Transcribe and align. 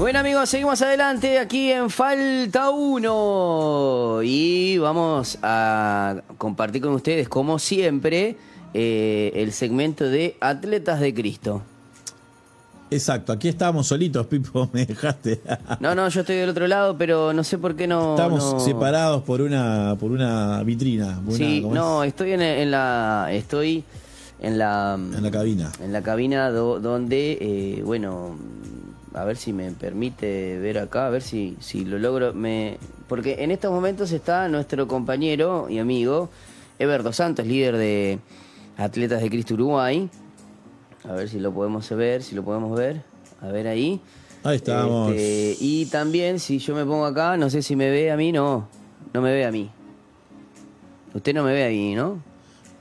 Bueno 0.00 0.18
amigos, 0.20 0.48
seguimos 0.48 0.80
adelante 0.80 1.38
aquí 1.38 1.70
en 1.70 1.90
Falta 1.90 2.70
1 2.70 4.20
y 4.24 4.78
vamos 4.78 5.38
a 5.42 6.22
compartir 6.38 6.80
con 6.80 6.94
ustedes, 6.94 7.28
como 7.28 7.58
siempre, 7.58 8.36
eh, 8.72 9.30
el 9.34 9.52
segmento 9.52 10.04
de 10.08 10.36
Atletas 10.40 11.00
de 11.00 11.12
Cristo. 11.12 11.60
Exacto, 12.90 13.30
aquí 13.34 13.48
estábamos 13.48 13.88
solitos, 13.88 14.26
Pipo, 14.26 14.70
me 14.72 14.86
dejaste. 14.86 15.42
No, 15.80 15.94
no, 15.94 16.08
yo 16.08 16.20
estoy 16.20 16.36
del 16.36 16.48
otro 16.48 16.66
lado, 16.66 16.96
pero 16.96 17.34
no 17.34 17.44
sé 17.44 17.58
por 17.58 17.76
qué 17.76 17.86
no. 17.86 18.14
Estamos 18.16 18.54
no- 18.54 18.60
separados 18.60 19.22
por 19.22 19.42
una 19.42 19.96
por 20.00 20.10
una 20.12 20.62
vitrina. 20.62 21.20
Sí, 21.30 21.60
¿cómo 21.62 21.74
no, 21.74 22.02
es? 22.04 22.08
estoy 22.08 22.32
en, 22.32 22.40
en 22.40 22.70
la. 22.70 23.28
Estoy 23.30 23.84
en 24.40 24.56
la. 24.56 24.94
En 24.94 25.22
la 25.22 25.30
cabina. 25.30 25.70
En 25.84 25.92
la 25.92 26.02
cabina 26.02 26.50
do- 26.50 26.80
donde, 26.80 27.36
eh, 27.38 27.82
bueno, 27.84 28.36
a 29.14 29.24
ver 29.24 29.36
si 29.36 29.52
me 29.52 29.70
permite 29.72 30.58
ver 30.58 30.78
acá, 30.78 31.06
a 31.06 31.10
ver 31.10 31.22
si, 31.22 31.56
si 31.60 31.84
lo 31.84 31.98
logro. 31.98 32.32
Me, 32.32 32.78
porque 33.08 33.42
en 33.42 33.50
estos 33.50 33.72
momentos 33.72 34.12
está 34.12 34.48
nuestro 34.48 34.86
compañero 34.86 35.66
y 35.68 35.78
amigo 35.78 36.28
Ever 36.78 37.02
Dos 37.02 37.16
Santos, 37.16 37.46
líder 37.46 37.76
de 37.76 38.18
Atletas 38.76 39.20
de 39.22 39.28
Cristo 39.30 39.54
Uruguay. 39.54 40.08
A 41.08 41.12
ver 41.12 41.28
si 41.28 41.40
lo 41.40 41.52
podemos 41.52 41.88
ver, 41.90 42.22
si 42.22 42.34
lo 42.34 42.42
podemos 42.44 42.76
ver. 42.78 43.02
A 43.40 43.48
ver 43.48 43.66
ahí. 43.66 44.00
Ahí 44.44 44.56
estamos. 44.56 45.10
Este, 45.12 45.56
y 45.64 45.86
también, 45.86 46.38
si 46.38 46.58
yo 46.58 46.74
me 46.74 46.84
pongo 46.84 47.04
acá, 47.04 47.36
no 47.36 47.50
sé 47.50 47.62
si 47.62 47.74
me 47.76 47.90
ve 47.90 48.10
a 48.10 48.16
mí, 48.16 48.32
no. 48.32 48.68
No 49.12 49.20
me 49.20 49.32
ve 49.32 49.44
a 49.44 49.50
mí. 49.50 49.70
Usted 51.14 51.34
no 51.34 51.42
me 51.42 51.52
ve 51.52 51.66
a 51.66 51.68
mí, 51.68 51.94
¿no? 51.94 52.22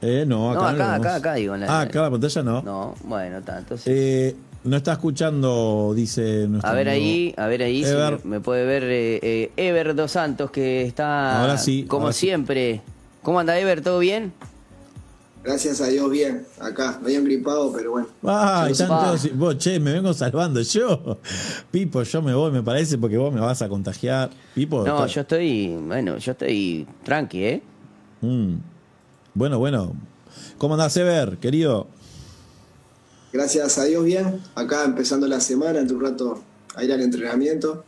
Eh, 0.01 0.23
no, 0.27 0.51
acá 0.51 0.59
No, 0.61 0.67
acá, 0.67 0.95
acá, 0.95 1.15
acá, 1.15 1.33
digo. 1.33 1.55
en 1.55 1.61
la- 1.61 1.79
Ah, 1.79 1.81
acá 1.81 2.03
la 2.03 2.11
pantalla 2.11 2.43
no. 2.43 2.61
No, 2.61 2.95
bueno, 3.03 3.39
está. 3.39 3.57
Entonces. 3.57 3.87
Eh, 3.87 4.35
no 4.63 4.75
está 4.77 4.93
escuchando, 4.93 5.93
dice 5.95 6.47
nuestro 6.47 6.69
A 6.69 6.73
ver 6.73 6.89
amigo. 6.89 7.03
ahí, 7.05 7.33
a 7.37 7.47
ver 7.47 7.63
ahí, 7.63 7.83
si 7.83 7.93
me, 7.93 8.17
me 8.23 8.39
puede 8.41 8.65
ver 8.65 8.83
eh, 8.83 9.19
eh, 9.21 9.51
Ever 9.57 9.95
Dos 9.95 10.11
Santos, 10.11 10.51
que 10.51 10.83
está 10.83 11.41
Ahora 11.41 11.57
sí, 11.57 11.85
como 11.87 12.03
ahora 12.07 12.13
sí. 12.13 12.27
siempre. 12.27 12.81
¿Cómo 13.21 13.39
anda 13.39 13.57
Ever? 13.59 13.81
¿Todo 13.81 13.99
bien? 13.99 14.33
Gracias 15.41 15.79
a 15.79 15.87
Dios, 15.87 16.09
bien. 16.11 16.45
Acá, 16.59 16.99
medio 17.01 17.23
gripado, 17.23 17.71
pero 17.73 17.91
bueno. 17.91 18.07
Ah, 18.23 18.67
todos- 18.77 19.37
vos, 19.37 19.57
che, 19.57 19.79
me 19.79 19.93
vengo 19.93 20.13
salvando 20.13 20.61
yo. 20.61 21.17
Pipo, 21.71 22.03
yo 22.03 22.21
me 22.21 22.33
voy, 22.33 22.51
me 22.51 22.61
parece, 22.61 22.97
porque 22.97 23.17
vos 23.17 23.33
me 23.33 23.39
vas 23.39 23.61
a 23.61 23.69
contagiar. 23.69 24.29
Pipo, 24.53 24.85
No, 24.85 25.05
está- 25.05 25.07
yo 25.07 25.21
estoy, 25.21 25.67
bueno, 25.87 26.17
yo 26.17 26.31
estoy 26.33 26.85
tranqui, 27.03 27.43
¿eh? 27.45 27.61
Mm. 28.21 28.55
Bueno, 29.33 29.57
bueno. 29.59 29.93
¿Cómo 30.57 30.73
andás, 30.73 30.95
Ever, 30.97 31.37
querido? 31.37 31.87
Gracias 33.31 33.77
a 33.77 33.85
Dios, 33.85 34.03
bien. 34.03 34.41
Acá 34.55 34.83
empezando 34.85 35.27
la 35.27 35.39
semana, 35.39 35.79
en 35.79 35.93
un 35.93 36.01
rato 36.01 36.41
a 36.75 36.83
ir 36.83 36.91
al 36.91 37.01
entrenamiento. 37.01 37.83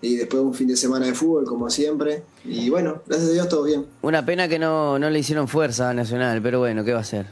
Y 0.00 0.14
después 0.16 0.42
un 0.42 0.54
fin 0.54 0.68
de 0.68 0.76
semana 0.76 1.06
de 1.06 1.14
fútbol, 1.14 1.44
como 1.44 1.68
siempre. 1.70 2.22
Y 2.44 2.70
bueno, 2.70 3.02
gracias 3.06 3.30
a 3.30 3.32
Dios, 3.32 3.48
todo 3.48 3.64
bien. 3.64 3.84
Una 4.02 4.24
pena 4.24 4.48
que 4.48 4.58
no, 4.58 4.98
no 4.98 5.10
le 5.10 5.18
hicieron 5.18 5.48
fuerza 5.48 5.90
a 5.90 5.94
Nacional, 5.94 6.40
pero 6.40 6.60
bueno, 6.60 6.84
¿qué 6.84 6.92
va 6.92 6.98
a 6.98 7.02
hacer? 7.02 7.26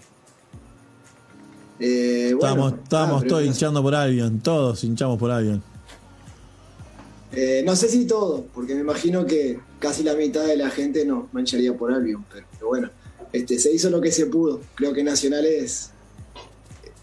Eh, 1.79 2.35
bueno, 2.39 2.67
ah, 2.67 2.77
pero- 2.89 3.23
todos 3.29 3.45
hinchando 3.45 3.83
por 3.83 3.95
Albion, 3.95 4.41
todos 4.41 4.83
hinchamos 4.83 5.19
por 5.19 5.31
Albion. 5.31 5.63
Eh, 7.33 7.63
no 7.67 7.77
sé 7.77 7.89
si 7.89 8.07
todo, 8.07 8.47
porque 8.55 8.75
me 8.75 8.81
imagino 8.81 9.27
que 9.27 9.61
casi 9.79 10.03
la 10.03 10.15
mitad 10.15 10.45
de 10.47 10.57
la 10.57 10.71
gente 10.71 11.05
no, 11.05 11.29
no 11.33 11.39
hincharía 11.41 11.77
por 11.77 11.93
Albion. 11.93 12.25
Pero, 12.33 12.47
pero 12.53 12.67
bueno, 12.69 12.91
este, 13.33 13.59
se 13.59 13.73
hizo 13.73 13.91
lo 13.91 14.01
que 14.01 14.11
se 14.11 14.27
pudo. 14.27 14.61
Creo 14.75 14.93
que 14.93 15.05
Nacional 15.05 15.45
es, 15.45 15.91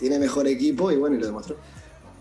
tiene 0.04 0.20
mejor 0.20 0.46
equipo 0.50 0.92
y 0.92 0.98
bueno, 0.98 1.16
y 1.16 1.20
lo 1.20 1.28
demostró. 1.28 1.56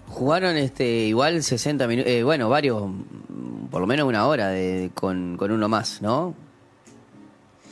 Jugaron 0.07 0.57
este 0.57 0.87
igual 1.07 1.43
60 1.43 1.89
minutos, 1.89 2.13
bueno, 2.23 2.49
varios, 2.49 2.89
mm, 2.89 3.67
por 3.73 3.81
lo 3.81 3.89
menos 3.89 4.07
una 4.07 4.25
hora 4.29 4.51
de, 4.51 4.93
con, 4.95 5.37
con 5.37 5.51
uno 5.51 5.69
más, 5.69 6.01
¿no? 6.01 6.33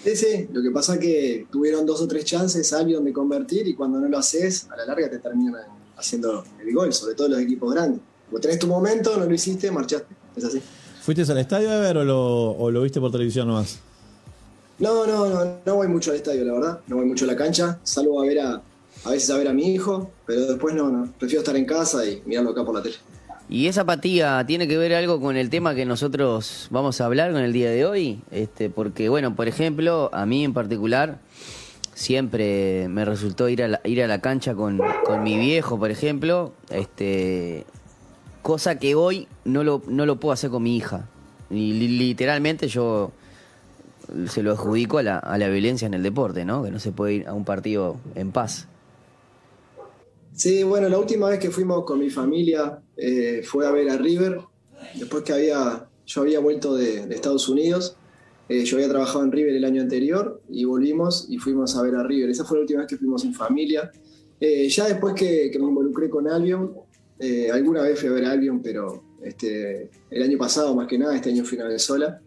Sí, 0.03 0.17
sí, 0.17 0.49
lo 0.53 0.63
que 0.63 0.73
pasa 0.73 0.95
es 0.95 0.99
que 0.99 1.47
tuvieron 1.49 1.87
dos 1.87 2.01
o 2.01 2.09
tres 2.09 2.25
chances 2.25 2.73
Albion 2.73 3.05
de 3.05 3.13
convertir 3.13 3.69
y 3.69 3.75
cuando 3.75 4.01
no 4.01 4.09
lo 4.09 4.19
haces, 4.19 4.67
a 4.69 4.77
la 4.79 4.85
larga 4.85 5.09
te 5.09 5.21
terminan 5.21 5.63
haciendo 5.97 6.43
el 6.61 6.75
gol, 6.75 6.93
sobre 6.93 7.15
todo 7.15 7.29
los 7.29 7.39
equipos 7.39 7.73
grandes. 7.73 8.01
Vos 8.33 8.41
tenés 8.41 8.59
tu 8.59 8.67
momento, 8.67 9.17
no 9.17 9.27
lo 9.27 9.33
hiciste, 9.33 9.71
marchaste. 9.71 10.13
Es 10.35 10.45
así. 10.45 10.61
¿Fuiste 11.03 11.23
al 11.23 11.39
estadio, 11.39 11.71
Ever, 11.71 11.99
o 11.99 12.05
lo, 12.05 12.51
o 12.51 12.71
lo 12.73 12.83
viste 12.83 12.99
por 12.99 13.13
televisión 13.13 13.47
nomás? 13.47 13.79
No, 14.81 15.07
no, 15.07 15.29
no, 15.29 15.59
no 15.65 15.75
voy 15.77 15.87
mucho 15.87 16.11
al 16.11 16.17
estadio, 16.17 16.45
la 16.45 16.53
verdad. 16.55 16.81
No 16.89 16.97
voy 16.97 17.07
mucho 17.07 17.27
a 17.27 17.29
la 17.29 17.37
cancha, 17.37 17.79
salvo 17.85 18.21
a 18.21 18.27
ver 18.27 18.41
a, 18.41 18.63
a 19.05 19.11
veces 19.11 19.31
a 19.31 19.37
ver 19.39 19.49
a 19.49 19.53
mi 19.53 19.67
hijo, 19.73 20.11
pero 20.27 20.47
después 20.47 20.75
no, 20.75 20.91
no. 20.91 21.13
Prefiero 21.19 21.41
estar 21.41 21.57
en 21.57 21.65
casa 21.65 22.05
y 22.07 22.23
mirarlo 22.27 22.51
acá 22.51 22.65
por 22.65 22.75
la 22.75 22.83
tele. 22.83 22.97
Y 23.49 23.67
esa 23.67 23.81
apatía 23.81 24.45
tiene 24.47 24.69
que 24.69 24.79
ver 24.79 24.95
algo 24.95 25.21
con 25.21 25.37
el 25.37 25.51
tema 25.51 25.75
que 25.75 25.85
nosotros 25.85 26.69
vamos 26.71 27.01
a 27.01 27.07
hablar 27.07 27.33
con 27.33 27.41
el 27.43 27.53
día 27.53 27.71
de 27.71 27.85
hoy, 27.85 28.21
este, 28.31 28.71
porque 28.71 29.09
bueno, 29.09 29.35
por 29.35 29.49
ejemplo, 29.49 30.09
a 30.13 30.25
mí 30.25 30.45
en 30.45 30.53
particular 30.55 31.19
siempre 31.95 32.87
me 32.89 33.05
resultó 33.05 33.49
ir 33.49 33.63
a 33.63 33.69
la, 33.69 33.81
ir 33.85 34.03
a 34.03 34.07
la 34.07 34.21
cancha 34.21 34.55
con, 34.55 34.81
con 35.05 35.23
mi 35.23 35.37
viejo, 35.39 35.79
por 35.79 35.91
ejemplo, 35.91 36.53
este, 36.71 37.67
cosa 38.43 38.79
que 38.79 38.95
hoy 38.95 39.27
no 39.45 39.65
lo, 39.65 39.83
no 39.89 40.07
lo 40.07 40.21
puedo 40.21 40.33
hacer 40.33 40.51
con 40.51 40.63
mi 40.63 40.77
hija. 40.77 41.07
Y 41.51 41.73
li- 41.73 41.99
literalmente 41.99 42.69
yo 42.69 43.11
se 44.29 44.43
lo 44.43 44.53
adjudico 44.53 44.99
a 44.99 45.03
la, 45.03 45.19
a 45.19 45.37
la 45.39 45.49
violencia 45.49 45.87
en 45.87 45.95
el 45.95 46.03
deporte, 46.05 46.45
¿no? 46.45 46.63
Que 46.63 46.71
no 46.71 46.79
se 46.79 46.93
puede 46.93 47.15
ir 47.15 47.27
a 47.29 47.35
un 47.35 47.45
partido 47.45 47.97
en 48.15 48.31
paz. 48.31 48.69
Sí, 50.41 50.63
bueno, 50.63 50.89
la 50.89 50.99
última 50.99 51.29
vez 51.29 51.39
que 51.39 51.51
fuimos 51.51 51.85
con 51.85 51.99
mi 51.99 52.09
familia 52.09 52.81
eh, 52.97 53.43
fue 53.45 53.67
a 53.67 53.71
ver 53.73 53.91
a 53.91 53.99
River, 53.99 54.41
después 54.95 55.23
que 55.23 55.35
había, 55.35 55.87
yo 56.07 56.23
había 56.23 56.41
vuelto 56.41 56.75
de, 56.75 57.05
de 57.05 57.15
Estados 57.15 57.47
Unidos, 57.51 57.95
eh, 58.49 58.65
yo 58.65 58.79
había 58.79 58.89
trabajado 58.89 59.23
en 59.23 59.33
River 59.33 59.55
el 59.55 59.67
año 59.67 59.83
anterior 59.83 60.41
y 60.49 60.65
volvimos 60.65 61.27
y 61.29 61.37
fuimos 61.37 61.77
a 61.77 61.83
ver 61.83 61.95
a 61.95 62.05
River. 62.05 62.31
Esa 62.31 62.47
fue 62.47 62.57
la 62.57 62.63
última 62.63 62.81
vez 62.81 62.89
que 62.89 62.97
fuimos 62.97 63.23
en 63.27 63.35
familia. 63.35 63.91
Eh, 64.41 64.67
ya 64.71 64.89
después 64.89 65.13
que, 65.13 65.51
me 65.59 65.67
involucré 65.67 66.09
con 66.09 66.27
Albion, 66.27 66.73
alguna 67.53 67.83
vez 67.83 68.01
fui 68.01 68.09
a 68.09 68.13
ver 68.13 68.25
a 68.25 68.31
Albion, 68.31 68.63
pero 68.63 69.05
este, 69.23 69.91
el 70.11 70.23
año 70.23 70.39
pasado 70.39 70.75
más 70.75 70.87
que 70.89 70.97
nada, 70.97 71.15
este 71.17 71.29
año 71.29 71.45
fui 71.45 71.59
una 71.59 71.69
vez 71.69 71.83
sola. 71.83 72.19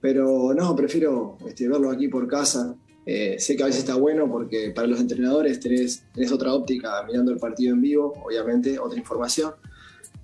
Pero 0.00 0.52
no, 0.52 0.74
prefiero 0.74 1.38
este, 1.46 1.68
verlo 1.68 1.92
aquí 1.92 2.08
por 2.08 2.26
casa. 2.26 2.74
Eh, 3.04 3.36
sé 3.38 3.56
que 3.56 3.62
a 3.62 3.66
veces 3.66 3.80
está 3.80 3.96
bueno 3.96 4.30
porque 4.30 4.70
para 4.70 4.86
los 4.86 5.00
entrenadores 5.00 5.58
tenés, 5.58 6.04
tenés 6.14 6.30
otra 6.30 6.54
óptica 6.54 7.02
mirando 7.06 7.32
el 7.32 7.38
partido 7.38 7.74
en 7.74 7.80
vivo, 7.80 8.14
obviamente, 8.24 8.78
otra 8.78 8.98
información. 8.98 9.54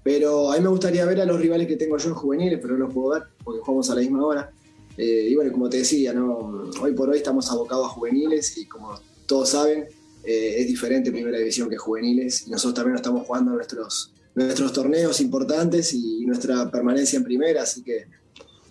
Pero 0.02 0.52
a 0.52 0.56
mí 0.56 0.62
me 0.62 0.68
gustaría 0.68 1.04
ver 1.04 1.20
a 1.20 1.24
los 1.24 1.40
rivales 1.40 1.66
que 1.66 1.76
tengo 1.76 1.98
yo 1.98 2.08
en 2.08 2.14
juveniles, 2.14 2.58
pero 2.62 2.74
no 2.74 2.86
los 2.86 2.94
puedo 2.94 3.10
ver 3.10 3.24
porque 3.44 3.60
jugamos 3.60 3.90
a 3.90 3.94
la 3.94 4.00
misma 4.00 4.24
hora. 4.24 4.52
Eh, 4.96 5.28
y 5.30 5.34
bueno, 5.34 5.52
como 5.52 5.68
te 5.68 5.78
decía, 5.78 6.12
¿no? 6.12 6.70
hoy 6.80 6.92
por 6.92 7.08
hoy 7.08 7.18
estamos 7.18 7.50
abocados 7.50 7.86
a 7.86 7.90
juveniles 7.90 8.56
y 8.58 8.66
como 8.66 8.98
todos 9.26 9.50
saben, 9.50 9.86
eh, 10.24 10.56
es 10.58 10.66
diferente 10.66 11.12
primera 11.12 11.38
división 11.38 11.68
que 11.68 11.76
juveniles. 11.76 12.46
Y 12.46 12.50
nosotros 12.50 12.74
también 12.74 12.96
estamos 12.96 13.26
jugando 13.26 13.52
nuestros, 13.52 14.12
nuestros 14.34 14.72
torneos 14.72 15.20
importantes 15.20 15.92
y 15.92 16.24
nuestra 16.26 16.70
permanencia 16.70 17.16
en 17.16 17.24
primera, 17.24 17.62
así 17.62 17.82
que 17.82 18.06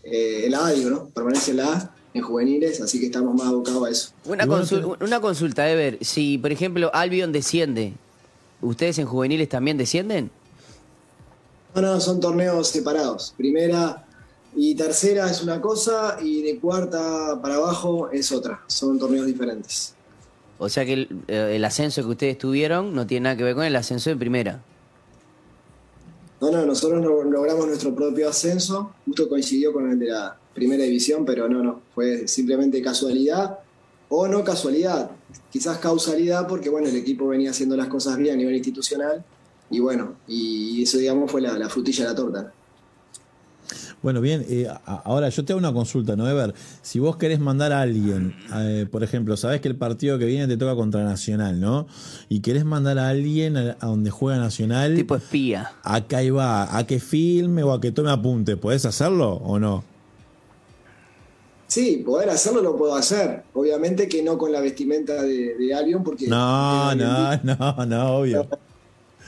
eh, 0.03 0.45
en 0.45 0.51
la 0.51 0.67
A, 0.67 0.71
digo, 0.71 0.89
¿no? 0.89 1.09
Permanencia 1.09 1.51
en 1.51 1.57
la 1.57 1.73
A, 1.73 1.95
en 2.17 2.23
juveniles, 2.23 2.81
así 2.81 2.99
que 2.99 3.05
estamos 3.07 3.33
más 3.35 3.47
abocados 3.47 3.85
a 3.87 3.89
eso. 3.89 4.09
Una, 4.25 4.45
consul- 4.45 4.97
una 5.01 5.19
consulta, 5.21 5.69
Ever. 5.69 5.97
Si, 6.01 6.37
por 6.37 6.51
ejemplo, 6.51 6.91
Albion 6.93 7.31
desciende, 7.31 7.93
¿ustedes 8.61 8.97
en 8.99 9.05
juveniles 9.07 9.47
también 9.49 9.77
descienden? 9.77 10.29
No, 11.75 11.81
no, 11.81 11.99
son 12.01 12.19
torneos 12.19 12.67
separados. 12.69 13.33
Primera 13.37 14.03
y 14.55 14.73
tercera 14.75 15.29
es 15.29 15.43
una 15.43 15.61
cosa 15.61 16.17
y 16.21 16.41
de 16.41 16.57
cuarta 16.59 17.39
para 17.41 17.55
abajo 17.55 18.09
es 18.11 18.31
otra. 18.31 18.61
Son 18.67 18.97
torneos 18.97 19.25
diferentes. 19.27 19.93
O 20.59 20.69
sea 20.69 20.83
que 20.85 20.93
el, 20.93 21.07
eh, 21.27 21.53
el 21.55 21.63
ascenso 21.65 22.01
que 22.01 22.07
ustedes 22.09 22.37
tuvieron 22.39 22.95
no 22.95 23.05
tiene 23.05 23.25
nada 23.25 23.37
que 23.37 23.43
ver 23.43 23.53
con 23.53 23.63
el 23.63 23.75
ascenso 23.75 24.09
de 24.09 24.15
primera. 24.15 24.59
No, 26.41 26.51
no, 26.51 26.65
nosotros 26.65 27.01
no- 27.01 27.23
logramos 27.23 27.67
nuestro 27.67 27.93
propio 27.95 28.29
ascenso, 28.29 28.91
justo 29.05 29.27
coincidió 29.29 29.73
con 29.73 29.89
el 29.91 29.99
de 29.99 30.07
la 30.07 30.37
primera 30.57 30.83
división, 30.83 31.23
pero 31.23 31.47
no, 31.47 31.61
no, 31.61 31.81
fue 31.93 32.27
simplemente 32.27 32.81
casualidad 32.81 33.59
o 34.09 34.27
no 34.27 34.43
casualidad, 34.43 35.11
quizás 35.51 35.77
causalidad 35.77 36.47
porque 36.47 36.69
bueno, 36.69 36.87
el 36.87 36.95
equipo 36.95 37.27
venía 37.27 37.51
haciendo 37.51 37.77
las 37.77 37.87
cosas 37.87 38.17
bien 38.17 38.33
a 38.33 38.37
nivel 38.37 38.55
institucional 38.55 39.23
y 39.69 39.79
bueno, 39.79 40.15
y 40.27 40.81
eso 40.81 40.97
digamos 40.97 41.29
fue 41.29 41.41
la, 41.41 41.59
la 41.59 41.69
frutilla 41.69 42.05
de 42.05 42.09
la 42.09 42.15
torta. 42.15 42.53
Bueno, 44.01 44.21
bien, 44.21 44.45
eh, 44.47 44.67
ahora 44.85 45.29
yo 45.29 45.43
te 45.43 45.53
hago 45.53 45.59
una 45.59 45.73
consulta, 45.73 46.15
¿no, 46.15 46.29
Ever? 46.29 46.53
Si 46.81 46.99
vos 46.99 47.17
querés 47.17 47.39
mandar 47.39 47.73
a 47.73 47.81
alguien, 47.81 48.35
eh, 48.55 48.85
por 48.89 49.03
ejemplo, 49.03 49.35
sabés 49.35 49.59
que 49.59 49.67
el 49.67 49.75
partido 49.75 50.17
que 50.19 50.25
viene 50.25 50.47
te 50.47 50.55
toca 50.55 50.75
contra 50.75 51.03
Nacional, 51.03 51.59
¿no? 51.59 51.87
Y 52.29 52.39
querés 52.39 52.63
mandar 52.63 52.99
a 52.99 53.09
alguien 53.09 53.57
a, 53.57 53.77
a 53.79 53.87
donde 53.87 54.09
juega 54.11 54.39
Nacional, 54.39 54.95
Tipo 54.95 55.15
espía. 55.15 55.71
acá 55.83 56.19
a 56.19 56.85
que 56.87 56.99
filme 56.99 57.63
o 57.63 57.73
a 57.73 57.81
que 57.81 57.91
tome 57.91 58.11
apunte, 58.11 58.55
¿podés 58.55 58.85
hacerlo 58.85 59.33
o 59.33 59.59
no? 59.59 59.83
Sí, 61.67 62.03
poder 62.05 62.29
hacerlo 62.29 62.61
lo 62.61 62.77
puedo 62.77 62.95
hacer. 62.95 63.43
Obviamente 63.53 64.07
que 64.07 64.23
no 64.23 64.37
con 64.37 64.51
la 64.51 64.61
vestimenta 64.61 65.21
de, 65.21 65.55
de 65.55 65.99
porque... 66.03 66.27
No, 66.27 66.95
no, 66.95 67.37
no, 67.43 67.85
no, 67.85 68.17
obvio. 68.17 68.47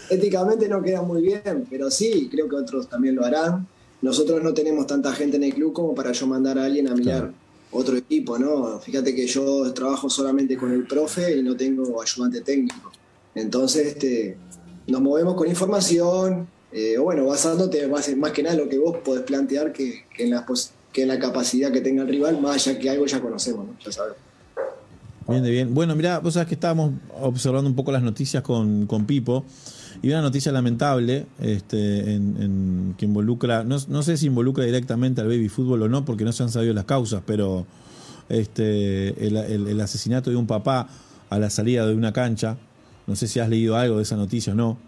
éticamente 0.09 0.67
no 0.67 0.81
queda 0.81 1.01
muy 1.01 1.21
bien, 1.21 1.67
pero 1.69 1.91
sí, 1.91 2.29
creo 2.31 2.47
que 2.47 2.55
otros 2.55 2.87
también 2.87 3.15
lo 3.15 3.25
harán. 3.25 3.67
Nosotros 4.01 4.41
no 4.41 4.53
tenemos 4.53 4.87
tanta 4.87 5.11
gente 5.11 5.37
en 5.37 5.43
el 5.43 5.53
club 5.53 5.73
como 5.73 5.93
para 5.93 6.13
yo 6.13 6.27
mandar 6.27 6.57
a 6.57 6.65
alguien 6.65 6.87
a 6.87 6.95
mirar 6.95 7.33
otro 7.71 7.97
equipo, 7.97 8.39
¿no? 8.39 8.79
Fíjate 8.79 9.13
que 9.13 9.27
yo 9.27 9.71
trabajo 9.73 10.09
solamente 10.09 10.57
con 10.57 10.71
el 10.71 10.87
profe 10.87 11.37
y 11.37 11.43
no 11.43 11.55
tengo 11.55 12.01
ayudante 12.01 12.41
técnico. 12.41 12.91
Entonces, 13.35 13.87
este, 13.87 14.37
nos 14.87 15.01
movemos 15.01 15.35
con 15.35 15.47
información, 15.47 16.47
eh, 16.71 16.97
bueno, 16.97 17.25
basándote 17.25 17.87
más, 17.87 18.15
más 18.15 18.31
que 18.31 18.43
nada 18.43 18.55
en 18.55 18.61
lo 18.61 18.69
que 18.69 18.79
vos 18.79 18.97
podés 19.03 19.23
plantear 19.23 19.71
que, 19.73 20.05
en 20.17 20.31
la, 20.31 20.45
que 20.91 21.05
la 21.05 21.19
capacidad 21.19 21.71
que 21.71 21.81
tenga 21.81 22.03
el 22.03 22.07
rival, 22.07 22.41
más 22.41 22.67
allá 22.67 22.79
que 22.79 22.89
algo 22.89 23.05
ya 23.05 23.21
conocemos, 23.21 23.65
¿no? 23.67 23.73
ya 23.83 23.91
sabemos. 23.91 24.17
Bien, 25.27 25.43
de 25.43 25.51
bien. 25.51 25.73
Bueno, 25.75 25.95
mira, 25.95 26.19
vos 26.19 26.33
sabés 26.33 26.47
que 26.47 26.55
estábamos 26.55 26.93
observando 27.21 27.69
un 27.69 27.75
poco 27.75 27.91
las 27.91 28.01
noticias 28.01 28.41
con, 28.41 28.87
con 28.87 29.05
Pipo 29.05 29.45
y 30.01 30.09
una 30.09 30.21
noticia 30.21 30.51
lamentable 30.51 31.27
este, 31.39 32.15
en, 32.15 32.95
que 32.97 33.05
involucra, 33.05 33.63
no, 33.63 33.77
no, 33.89 34.01
sé 34.01 34.17
si 34.17 34.25
involucra 34.25 34.65
directamente 34.65 35.21
al 35.21 35.27
baby 35.27 35.47
fútbol 35.47 35.83
o 35.83 35.89
no, 35.89 36.03
porque 36.03 36.23
no 36.23 36.31
se 36.31 36.41
han 36.41 36.49
sabido 36.49 36.73
las 36.73 36.85
causas, 36.85 37.21
pero 37.27 37.67
este, 38.27 39.09
el, 39.23 39.37
el 39.67 39.81
asesinato 39.81 40.31
de 40.31 40.35
un 40.35 40.47
papá 40.47 40.89
a 41.29 41.37
la 41.37 41.51
salida 41.51 41.85
de 41.85 41.93
una 41.93 42.11
cancha, 42.11 42.57
no 43.05 43.15
sé 43.15 43.27
si 43.27 43.39
has 43.39 43.49
leído 43.49 43.75
algo 43.75 43.97
de 43.97 44.03
esa 44.03 44.15
noticia 44.15 44.53
o 44.53 44.55
no. 44.55 44.79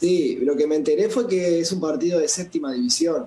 Sí, 0.00 0.38
lo 0.42 0.54
que 0.54 0.66
me 0.66 0.76
enteré 0.76 1.08
fue 1.08 1.26
que 1.26 1.60
es 1.60 1.72
un 1.72 1.80
partido 1.80 2.18
de 2.18 2.28
séptima 2.28 2.72
división 2.72 3.24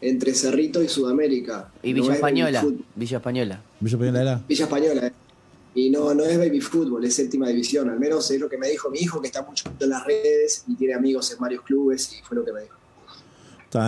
entre 0.00 0.34
Cerrito 0.34 0.82
y 0.82 0.88
Sudamérica. 0.88 1.70
Y 1.82 1.92
Villa 1.92 2.14
Española. 2.14 2.64
Villa 2.94 3.16
Española. 3.18 3.62
Villa 3.80 3.96
Española 3.96 4.20
era. 4.20 4.42
Villa 4.48 4.64
Española. 4.64 5.06
Eh. 5.06 5.12
Y 5.74 5.90
no, 5.90 6.12
no 6.14 6.24
es 6.24 6.36
baby 6.36 6.60
fútbol, 6.60 7.04
es 7.04 7.14
séptima 7.14 7.48
división. 7.48 7.88
Al 7.90 8.00
menos 8.00 8.30
es 8.30 8.40
lo 8.40 8.48
que 8.48 8.58
me 8.58 8.68
dijo 8.68 8.90
mi 8.90 8.98
hijo, 8.98 9.20
que 9.20 9.28
está 9.28 9.42
mucho 9.42 9.70
en 9.78 9.88
las 9.88 10.04
redes 10.04 10.64
y 10.66 10.74
tiene 10.74 10.94
amigos 10.94 11.30
en 11.32 11.38
varios 11.38 11.62
clubes, 11.62 12.12
y 12.18 12.22
fue 12.24 12.38
lo 12.38 12.44
que 12.44 12.52
me 12.52 12.60
dijo. 12.62 12.76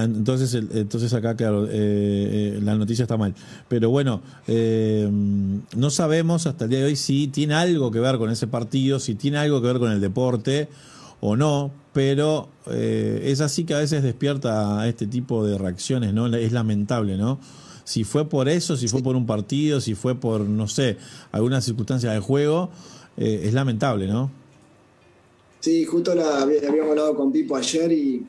entonces, 0.05 0.55
entonces 0.55 1.13
acá, 1.13 1.35
claro, 1.35 1.67
eh, 1.67 1.71
eh, 1.73 2.61
la 2.63 2.77
noticia 2.77 3.03
está 3.03 3.17
mal. 3.17 3.35
Pero 3.69 3.91
bueno, 3.91 4.23
no 4.47 5.91
sabemos 5.91 6.47
hasta 6.47 6.65
el 6.65 6.71
día 6.71 6.79
de 6.81 6.85
hoy 6.85 6.97
si 6.97 7.27
tiene 7.27 7.55
algo 7.55 7.91
que 7.91 7.99
ver 7.99 8.17
con 8.19 8.31
ese 8.31 8.47
partido, 8.47 9.01
si 9.01 9.17
tiene 9.17 9.39
algo 9.39 9.61
que 9.61 9.67
ver 9.67 9.79
con 9.79 9.91
el 9.91 10.01
deporte 10.01 10.69
o 11.25 11.37
no, 11.37 11.71
pero 11.93 12.49
eh, 12.67 13.23
es 13.27 13.41
así 13.41 13.65
que 13.65 13.75
a 13.75 13.79
veces 13.79 14.03
despierta 14.03 14.87
este 14.89 15.07
tipo 15.07 15.47
de 15.47 15.57
reacciones, 15.57 16.13
¿no? 16.13 16.27
Es 16.35 16.51
lamentable, 16.51 17.17
¿no? 17.17 17.39
Si 17.85 18.03
fue 18.03 18.29
por 18.29 18.49
eso, 18.49 18.77
si 18.77 18.89
fue 18.89 19.03
por 19.03 19.15
un 19.15 19.25
partido, 19.25 19.81
si 19.81 19.95
fue 19.95 20.17
por, 20.17 20.41
no 20.41 20.67
sé, 20.67 20.97
alguna 21.31 21.61
circunstancia 21.61 22.11
de 22.11 22.19
juego, 22.19 22.71
eh, 23.17 23.43
es 23.45 23.55
lamentable, 23.55 24.09
¿no? 24.09 24.33
Sí, 25.61 25.85
justo 25.85 26.13
la, 26.13 26.43
habíamos 26.43 26.91
hablado 26.91 27.15
con 27.15 27.31
Pipo 27.31 27.57
ayer 27.57 27.93
y, 27.93 28.27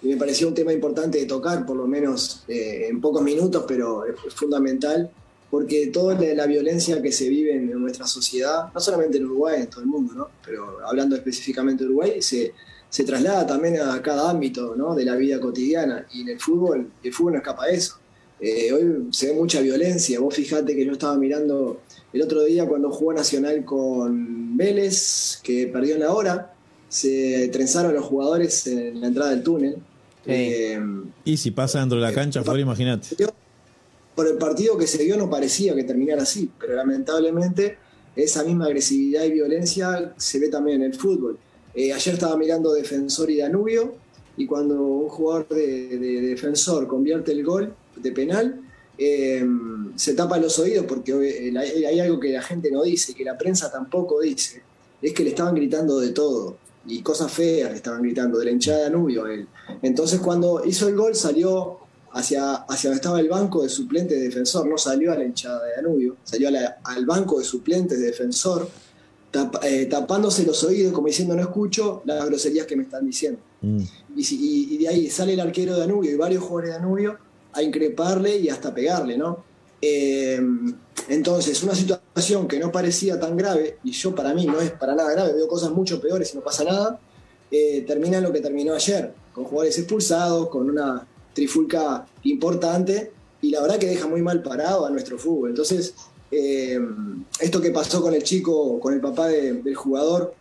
me 0.00 0.16
pareció 0.16 0.46
un 0.46 0.54
tema 0.54 0.72
importante 0.72 1.18
de 1.18 1.26
tocar, 1.26 1.66
por 1.66 1.76
lo 1.76 1.88
menos 1.88 2.44
eh, 2.46 2.86
en 2.88 3.00
pocos 3.00 3.20
minutos, 3.20 3.64
pero 3.66 4.04
es 4.04 4.32
fundamental 4.32 5.10
porque 5.50 5.86
toda 5.86 6.14
la, 6.14 6.46
violencia 6.46 7.00
que 7.00 7.10
se 7.10 7.28
vive 7.28 7.54
en, 7.54 7.70
nuestra 7.70 8.06
sociedad, 8.06 8.70
no 8.74 8.80
solamente 8.80 9.16
en 9.18 9.24
Uruguay, 9.24 9.62
en 9.62 9.68
todo 9.68 9.80
el 9.80 9.86
mundo, 9.86 10.14
¿no? 10.14 10.28
pero 10.44 10.78
hablando 10.86 11.16
específicamente 11.16 11.84
de 11.84 11.90
Uruguay, 11.90 12.20
se, 12.20 12.52
se 12.90 13.04
traslada 13.04 13.46
también 13.46 13.80
a 13.80 14.00
cada 14.02 14.30
ámbito 14.30 14.74
¿no? 14.76 14.94
de 14.94 15.04
la 15.04 15.16
vida 15.16 15.40
cotidiana. 15.40 16.06
Y 16.12 16.22
en 16.22 16.28
el 16.30 16.40
fútbol, 16.40 16.90
el 17.02 17.12
fútbol 17.12 17.32
no 17.32 17.38
escapa 17.38 17.64
a 17.64 17.68
eso. 17.68 17.98
Eh, 18.40 18.72
hoy 18.72 19.08
se 19.10 19.28
ve 19.28 19.32
mucha 19.32 19.60
violencia. 19.60 20.20
Vos 20.20 20.34
fijate 20.34 20.76
que 20.76 20.84
yo 20.84 20.92
estaba 20.92 21.16
mirando 21.16 21.80
el 22.12 22.22
otro 22.22 22.44
día 22.44 22.66
cuando 22.66 22.90
jugó 22.90 23.14
Nacional 23.14 23.64
con 23.64 24.56
Vélez, 24.56 25.40
que 25.42 25.66
perdió 25.66 25.94
en 25.94 26.00
la 26.00 26.12
hora, 26.12 26.52
se 26.88 27.48
trenzaron 27.48 27.94
los 27.94 28.04
jugadores 28.04 28.66
en 28.66 29.00
la 29.00 29.06
entrada 29.08 29.30
del 29.30 29.42
túnel. 29.42 29.76
Eh, 30.26 30.78
y 31.24 31.38
si 31.38 31.52
pasa 31.52 31.80
dentro 31.80 31.98
de 31.98 32.04
la 32.04 32.12
cancha, 32.12 32.44
fuera, 32.44 32.60
imagínate 32.60 33.16
por 34.18 34.26
el 34.26 34.36
partido 34.36 34.76
que 34.76 34.88
se 34.88 35.04
dio 35.04 35.16
no 35.16 35.30
parecía 35.30 35.76
que 35.76 35.84
terminara 35.84 36.24
así, 36.24 36.50
pero 36.58 36.74
lamentablemente 36.74 37.78
esa 38.16 38.42
misma 38.42 38.64
agresividad 38.64 39.22
y 39.22 39.30
violencia 39.30 40.12
se 40.16 40.40
ve 40.40 40.48
también 40.48 40.82
en 40.82 40.90
el 40.90 40.98
fútbol. 40.98 41.38
Eh, 41.72 41.92
ayer 41.92 42.14
estaba 42.14 42.36
mirando 42.36 42.72
Defensor 42.72 43.30
y 43.30 43.36
Danubio 43.36 43.94
y 44.36 44.44
cuando 44.44 44.74
un 44.82 45.08
jugador 45.08 45.46
de, 45.50 45.98
Defensor 46.30 46.88
convierte 46.88 47.30
el 47.30 47.44
gol 47.44 47.72
de 47.94 48.10
penal, 48.10 48.60
eh, 48.98 49.46
se 49.94 50.14
tapa 50.14 50.36
los 50.38 50.58
oídos 50.58 50.84
porque 50.86 51.12
eh, 51.12 51.86
hay 51.86 52.00
algo 52.00 52.18
que 52.18 52.30
la 52.30 52.42
gente 52.42 52.72
no 52.72 52.82
dice, 52.82 53.14
que 53.14 53.22
la 53.22 53.38
prensa 53.38 53.70
tampoco 53.70 54.20
dice, 54.20 54.62
es 55.00 55.12
que 55.12 55.22
le 55.22 55.30
estaban 55.30 55.54
gritando 55.54 56.00
de 56.00 56.08
todo 56.08 56.56
y 56.88 57.02
cosas 57.02 57.30
feas 57.30 57.70
le 57.70 57.76
estaban 57.76 58.02
gritando 58.02 58.40
de 58.40 58.46
la 58.46 58.50
hinchada 58.50 58.78
de 58.78 58.82
Danubio 58.82 59.26
a 59.26 59.32
él. 59.32 59.46
Entonces 59.80 60.18
cuando 60.18 60.64
hizo 60.64 60.88
el 60.88 60.96
gol 60.96 61.14
salió 61.14 61.86
hacia, 62.18 62.54
hacia 62.54 62.90
donde 62.90 62.96
estaba 62.96 63.20
el 63.20 63.28
banco 63.28 63.62
de 63.62 63.68
suplentes 63.68 64.18
de 64.18 64.24
defensor, 64.24 64.66
no 64.66 64.76
salió 64.76 65.12
a 65.12 65.16
la 65.16 65.24
hinchada 65.24 65.64
de 65.64 65.76
Danubio, 65.76 66.16
salió 66.24 66.48
al 66.84 67.06
banco 67.06 67.38
de 67.38 67.44
suplentes 67.44 68.00
de 68.00 68.06
defensor, 68.06 68.68
eh, 69.62 69.86
tapándose 69.86 70.44
los 70.44 70.64
oídos, 70.64 70.92
como 70.92 71.06
diciendo 71.06 71.36
no 71.36 71.42
escucho 71.42 72.02
las 72.06 72.26
groserías 72.26 72.66
que 72.66 72.74
me 72.74 72.82
están 72.82 73.06
diciendo. 73.06 73.38
Mm. 73.62 73.82
Y, 74.16 74.78
de 74.78 74.88
ahí 74.88 75.10
sale 75.10 75.34
el 75.34 75.40
arquero 75.40 75.74
de 75.74 75.80
Danubio 75.80 76.10
y 76.10 76.16
varios 76.16 76.42
jugadores 76.42 76.70
de 76.70 76.80
Danubio 76.80 77.18
a 77.52 77.62
increparle 77.62 78.36
y 78.36 78.48
hasta 78.48 78.74
pegarle, 78.74 79.16
¿no? 79.16 79.44
Eh, 79.80 80.40
entonces, 81.08 81.62
una 81.62 81.74
situación 81.74 82.48
que 82.48 82.58
no 82.58 82.72
parecía 82.72 83.20
tan 83.20 83.36
grave, 83.36 83.78
y 83.84 83.92
yo 83.92 84.12
para 84.14 84.34
mí 84.34 84.44
no 84.44 84.60
es 84.60 84.72
para 84.72 84.96
nada 84.96 85.12
grave, 85.12 85.34
veo 85.34 85.46
cosas 85.46 85.70
mucho 85.70 86.00
peores 86.00 86.32
y 86.32 86.36
no 86.36 86.42
pasa 86.42 86.64
nada, 86.64 86.98
eh, 87.50 87.84
termina 87.86 88.18
en 88.18 88.24
lo 88.24 88.32
que 88.32 88.40
terminó 88.40 88.74
ayer, 88.74 89.14
con 89.32 89.44
jugadores 89.44 89.78
expulsados, 89.78 90.48
con 90.48 90.68
una 90.68 91.06
trifulca 91.38 92.04
importante 92.24 93.12
y 93.40 93.50
la 93.50 93.62
verdad 93.62 93.78
que 93.78 93.86
deja 93.86 94.08
muy 94.08 94.22
mal 94.22 94.42
parado 94.42 94.84
a 94.84 94.90
nuestro 94.90 95.18
fútbol. 95.18 95.50
Entonces, 95.50 95.94
eh, 96.32 96.80
esto 97.38 97.60
que 97.60 97.70
pasó 97.70 98.02
con 98.02 98.12
el 98.12 98.24
chico, 98.24 98.80
con 98.80 98.92
el 98.92 99.00
papá 99.00 99.28
del 99.28 99.74
jugador, 99.76 100.34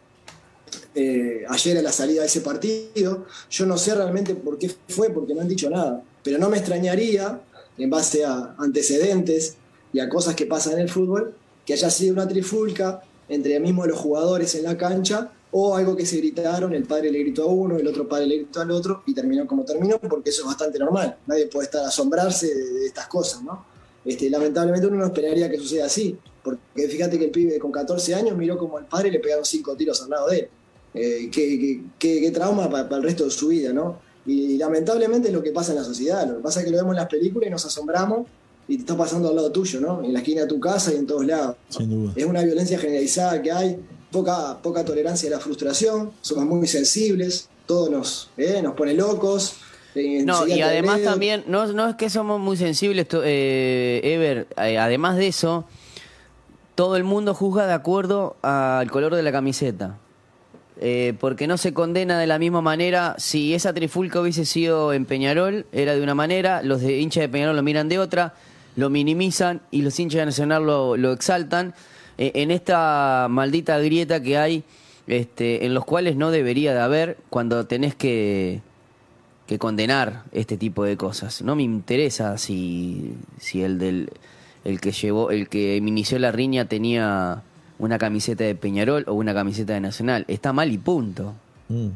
eh, 0.96 1.44
ayer 1.48 1.78
a 1.78 1.84
la 1.84 1.92
salida 1.92 2.22
de 2.22 2.28
ese 2.28 2.42
partido, 2.42 3.28
yo 3.52 3.66
no 3.68 3.78
sé 3.78 3.94
realmente 3.94 4.34
por 4.34 4.58
qué 4.58 4.72
fue, 4.90 5.12
porque 5.12 5.36
no 5.36 5.42
han 5.42 5.48
dicho 5.48 5.70
nada, 5.70 6.02
pero 6.24 6.40
no 6.40 6.50
me 6.50 6.58
extrañaría, 6.58 7.42
en 7.78 7.90
base 7.92 8.26
a 8.26 8.56
antecedentes 8.58 9.58
y 9.94 10.00
a 10.00 10.10
cosas 10.10 10.34
que 10.34 10.48
pasan 10.48 10.74
en 10.74 10.80
el 10.80 10.90
fútbol, 10.90 11.36
que 11.64 11.74
haya 11.74 11.92
sido 11.92 12.14
una 12.14 12.28
trifulca 12.28 13.02
entre 13.30 13.60
mismos 13.60 13.86
los 13.86 14.00
jugadores 14.00 14.56
en 14.56 14.64
la 14.64 14.76
cancha 14.76 15.32
o 15.52 15.76
algo 15.76 15.96
que 15.96 16.06
se 16.06 16.18
gritaron, 16.18 16.74
el 16.74 16.84
padre 16.84 17.12
le 17.12 17.20
gritó 17.20 17.44
a 17.44 17.46
uno, 17.48 17.78
el 17.78 17.88
otro 17.88 18.08
padre 18.08 18.28
le 18.28 18.36
gritó 18.38 18.62
al 18.62 18.72
otro 18.72 19.04
y 19.06 19.14
terminó 19.14 19.48
como 19.48 19.64
terminó, 19.64 19.98
porque 20.00 20.30
eso 20.30 20.42
es 20.42 20.48
bastante 20.48 20.78
normal. 20.78 21.18
Nadie 21.26 21.48
puede 21.48 21.66
estar 21.66 21.86
asombrarse 21.86 22.54
de, 22.54 22.86
estas 22.86 23.08
cosas, 23.08 23.44
¿no? 23.44 23.66
Este, 24.04 24.30
lamentablemente 24.30 24.88
uno 24.88 24.98
no 24.98 25.06
esperaría 25.06 25.50
que 25.50 25.58
suceda 25.58 25.86
así, 25.86 26.18
porque 26.44 26.88
fíjate 26.88 27.18
que 27.18 27.26
el 27.26 27.32
pibe 27.32 27.60
con 27.60 27.72
14 27.72 28.16
años 28.16 28.38
miró 28.38 28.58
como 28.58 28.80
el 28.80 28.86
padre 28.86 29.12
le 29.12 29.20
pegaron 29.20 29.46
cinco 29.46 29.76
tiros 29.76 30.02
al 30.02 30.10
lado 30.10 30.30
de 30.30 30.40
él. 30.40 30.50
Eh, 30.94 31.30
qué, 32.00 32.32
trauma 32.32 32.70
para, 32.70 32.98
el 32.98 33.04
resto 33.04 33.26
de 33.26 33.32
su 33.32 33.50
vida, 33.50 33.72
¿no? 33.74 34.00
Y, 34.26 34.58
lamentablemente 34.58 35.30
es 35.30 35.34
lo 35.34 35.44
que 35.44 35.52
pasa 35.52 35.72
en 35.72 35.78
la 35.78 35.84
sociedad. 35.84 36.28
Lo 36.28 36.38
que 36.38 36.44
pasa 36.44 36.60
es 36.60 36.66
que 36.66 36.72
lo 36.72 36.78
vemos 36.78 36.92
en 36.92 36.98
las 36.98 37.10
películas 37.10 37.48
y 37.48 37.52
nos 37.52 37.66
asombramos 37.66 38.28
y 38.68 38.76
te 38.76 38.82
está 38.82 38.98
pasando 38.98 39.30
al 39.30 39.36
lado 39.36 39.52
tuyo, 39.52 39.80
¿no? 39.80 40.04
En 40.04 40.12
la 40.12 40.20
esquina 40.20 40.42
de 40.42 40.48
tu 40.48 40.60
casa 40.60 40.94
y 40.94 40.98
en 40.98 41.08
todos 41.08 41.26
lados. 41.26 41.56
Es 42.16 42.26
una 42.26 42.44
violencia 42.44 42.78
generalizada 42.78 43.42
que 43.42 43.52
hay 43.52 43.80
poca, 44.18 44.58
poca 44.62 44.84
tolerancia 44.84 45.30
a 45.30 45.34
la 45.34 45.40
frustración, 45.40 46.12
somos 46.22 46.46
muy 46.46 46.68
sensibles, 46.68 47.50
todo 47.66 47.90
nos, 47.90 48.30
eh, 48.38 48.62
nos 48.64 48.74
pone 48.74 48.94
locos. 48.94 49.58
Eh, 49.96 50.24
no, 50.26 50.48
y 50.48 50.62
además 50.62 51.02
también, 51.04 51.44
no, 51.48 51.68
no 51.68 51.90
es 51.90 51.96
que 51.96 52.10
somos 52.10 52.40
muy 52.40 52.58
sensibles, 52.58 53.08
eh, 53.24 54.02
Ever, 54.04 54.48
además 54.56 55.18
de 55.18 55.28
eso, 55.28 55.66
todo 56.76 56.98
el 56.98 57.04
mundo 57.04 57.34
juzga 57.34 57.68
de 57.68 57.74
acuerdo 57.74 58.38
al 58.42 58.90
color 58.92 59.16
de 59.16 59.24
la 59.24 59.32
camiseta. 59.32 59.98
porque 61.20 61.48
no 61.48 61.58
se 61.58 61.74
condena 61.74 62.20
de 62.20 62.28
la 62.28 62.38
misma 62.38 62.62
manera. 62.62 63.16
Si 63.18 63.56
esa 63.56 63.74
trifulca 63.74 64.22
hubiese 64.22 64.46
sido 64.46 64.94
en 64.94 65.06
Peñarol, 65.06 65.66
era 65.72 65.96
de 65.96 66.04
una 66.04 66.14
manera, 66.14 66.62
los 66.62 66.82
de 66.82 67.00
hinchas 67.00 67.22
de 67.22 67.30
Peñarol 67.30 67.56
lo 67.56 67.64
miran 67.64 67.90
de 67.90 67.98
otra, 67.98 68.36
lo 68.76 68.92
minimizan 68.92 69.62
y 69.72 69.82
los 69.82 70.00
hinchas 70.00 70.20
de 70.20 70.26
Nacional 70.28 70.66
lo, 70.66 70.96
lo 70.96 71.14
exaltan. 71.14 71.74
Eh, 72.18 72.32
en 72.36 72.52
esta 72.52 73.28
maldita 73.30 73.78
grieta 73.80 74.22
que 74.22 74.38
hay, 74.38 74.64
este, 75.08 75.66
en 75.66 75.74
los 75.74 75.86
cuales 75.86 76.16
no 76.16 76.32
debería 76.32 76.74
de 76.74 76.80
haber 76.80 77.18
cuando 77.30 77.66
tenés 77.66 77.96
que, 77.96 78.62
que 79.46 79.60
condenar 79.60 80.24
este 80.32 80.58
tipo 80.58 80.84
de 80.84 80.98
cosas. 80.98 81.42
No 81.42 81.56
me 81.56 81.64
interesa 81.64 82.38
si, 82.38 83.14
si 83.40 83.64
el 83.64 83.80
del 83.80 84.10
el 84.68 84.82
que 84.82 84.92
llevó, 84.92 85.32
el 85.32 85.48
que 85.48 85.78
inició 85.78 86.20
la 86.20 86.34
riña 86.34 86.66
tenía 86.66 87.42
una 87.80 87.98
camiseta 87.98 88.44
de 88.44 88.54
Peñarol 88.54 89.06
o 89.08 89.14
una 89.14 89.34
camiseta 89.34 89.74
de 89.74 89.80
Nacional. 89.80 90.26
Está 90.28 90.52
mal 90.52 90.72
y 90.72 90.78
punto. 90.78 91.36
Mm. 91.70 91.88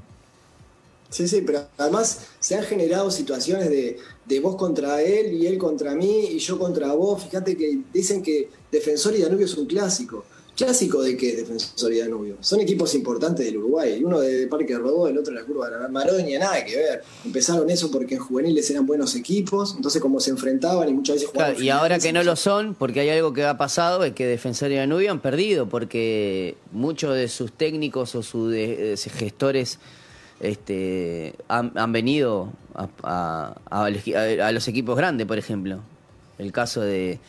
Sí, 1.12 1.28
sí, 1.28 1.44
pero 1.46 1.68
además 1.78 2.22
se 2.40 2.56
han 2.56 2.64
generado 2.64 3.12
situaciones 3.12 3.70
de, 3.70 3.98
de, 4.26 4.40
vos 4.40 4.56
contra 4.56 5.02
él 5.04 5.34
y 5.34 5.46
él 5.46 5.58
contra 5.60 5.94
mí 5.94 6.30
y 6.32 6.40
yo 6.40 6.58
contra 6.58 6.94
vos. 6.94 7.24
Fíjate 7.24 7.56
que 7.56 7.80
dicen 7.94 8.24
que 8.24 8.50
Defensor 8.72 9.14
y 9.16 9.22
Danubio 9.22 9.46
es 9.46 9.54
un 9.56 9.66
clásico. 9.68 10.24
clásico 10.56 11.02
de 11.02 11.18
qué 11.18 11.36
Defensor 11.36 11.92
y 11.92 12.00
Danubio. 12.00 12.38
Son 12.40 12.60
equipos 12.62 12.94
importantes 12.96 13.46
del 13.46 13.58
Uruguay. 13.58 14.02
Uno 14.04 14.20
de 14.22 14.48
Parque 14.48 14.78
Rodó, 14.78 15.08
el 15.08 15.18
otro 15.18 15.34
de 15.34 15.40
la 15.42 15.46
Curva 15.46 15.70
de 15.70 15.80
la 15.80 15.88
Maroña, 15.90 16.40
nada 16.40 16.64
que 16.64 16.76
ver. 16.78 17.04
Empezaron 17.26 17.70
eso 17.70 17.90
porque 17.92 18.16
en 18.16 18.22
juveniles 18.22 18.70
eran 18.70 18.86
buenos 18.86 19.14
equipos, 19.16 19.74
entonces 19.76 20.02
como 20.02 20.20
se 20.22 20.30
enfrentaban 20.30 20.88
y 20.88 20.94
muchas 20.94 21.16
veces 21.16 21.30
jugaban. 21.30 21.54
Claro, 21.56 21.66
y 21.66 21.70
ahora 21.70 22.00
que 22.00 22.14
no 22.14 22.24
lo 22.24 22.36
son, 22.38 22.74
porque 22.76 23.00
hay 23.02 23.10
algo 23.10 23.34
que 23.34 23.44
ha 23.44 23.58
pasado, 23.58 24.04
es 24.06 24.14
que 24.14 24.26
Defensor 24.28 24.72
y 24.72 24.76
Danubio 24.76 25.12
han 25.12 25.22
perdido, 25.22 25.68
porque 25.68 26.56
muchos 26.72 27.16
de 27.16 27.28
sus 27.28 27.52
técnicos 27.52 28.16
o 28.16 28.24
sus 28.24 28.52
de- 28.52 28.96
gestores 29.14 29.80
este, 30.42 31.36
han, 31.48 31.72
han 31.76 31.92
venido 31.92 32.50
a, 32.76 32.88
a- 33.04 33.56
a 33.70 33.90
los 33.90 34.06
equi- 34.06 34.40
a 34.42 34.52
los 34.52 34.68
equipos 34.68 34.98
grandes, 34.98 35.28
por 35.28 35.38
ejemplo. 35.38 35.80
El 36.38 36.52
caso 36.52 36.82
de. 36.82 37.20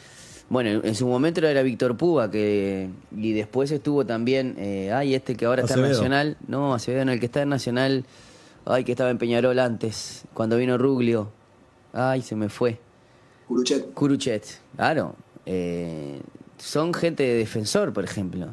Bueno, 0.49 0.81
en- 0.85 0.95
su 0.95 1.07
momento 1.07 1.47
era 1.47 1.63
Víctor 1.63 1.97
Puga, 1.97 2.31
que 2.31 2.89
y 3.17 3.33
después 3.33 3.71
estuvo 3.71 4.05
también. 4.05 4.55
Eh, 4.59 4.91
ay, 4.93 5.15
este 5.15 5.35
que 5.37 5.45
ahora 5.47 5.63
está 5.63 5.75
en. 5.75 5.83
Nacional. 5.83 6.37
No, 6.49 6.75
Acevedo, 6.75 7.05
no, 7.05 7.13
el 7.13 7.21
que 7.21 7.27
está 7.27 7.43
en 7.43 7.49
Nacional. 7.51 8.05
Ay, 8.65 8.85
que 8.85 8.93
estaba 8.93 9.11
en 9.11 9.19
Peñarol 9.19 9.59
antes, 9.59 10.23
cuando 10.35 10.57
vino 10.57 10.79
Ruglio. 10.79 11.29
Ay, 11.93 12.23
se 12.23 12.37
me 12.37 12.49
fue. 12.49 12.79
Curuchet. 13.49 13.93
Curuchet, 13.93 14.45
claro. 14.77 15.15
Eh, 15.47 16.21
son 16.59 16.95
gente 16.95 17.25
de 17.25 17.35
defensor, 17.35 17.93
por 17.93 18.05
ejemplo. 18.05 18.49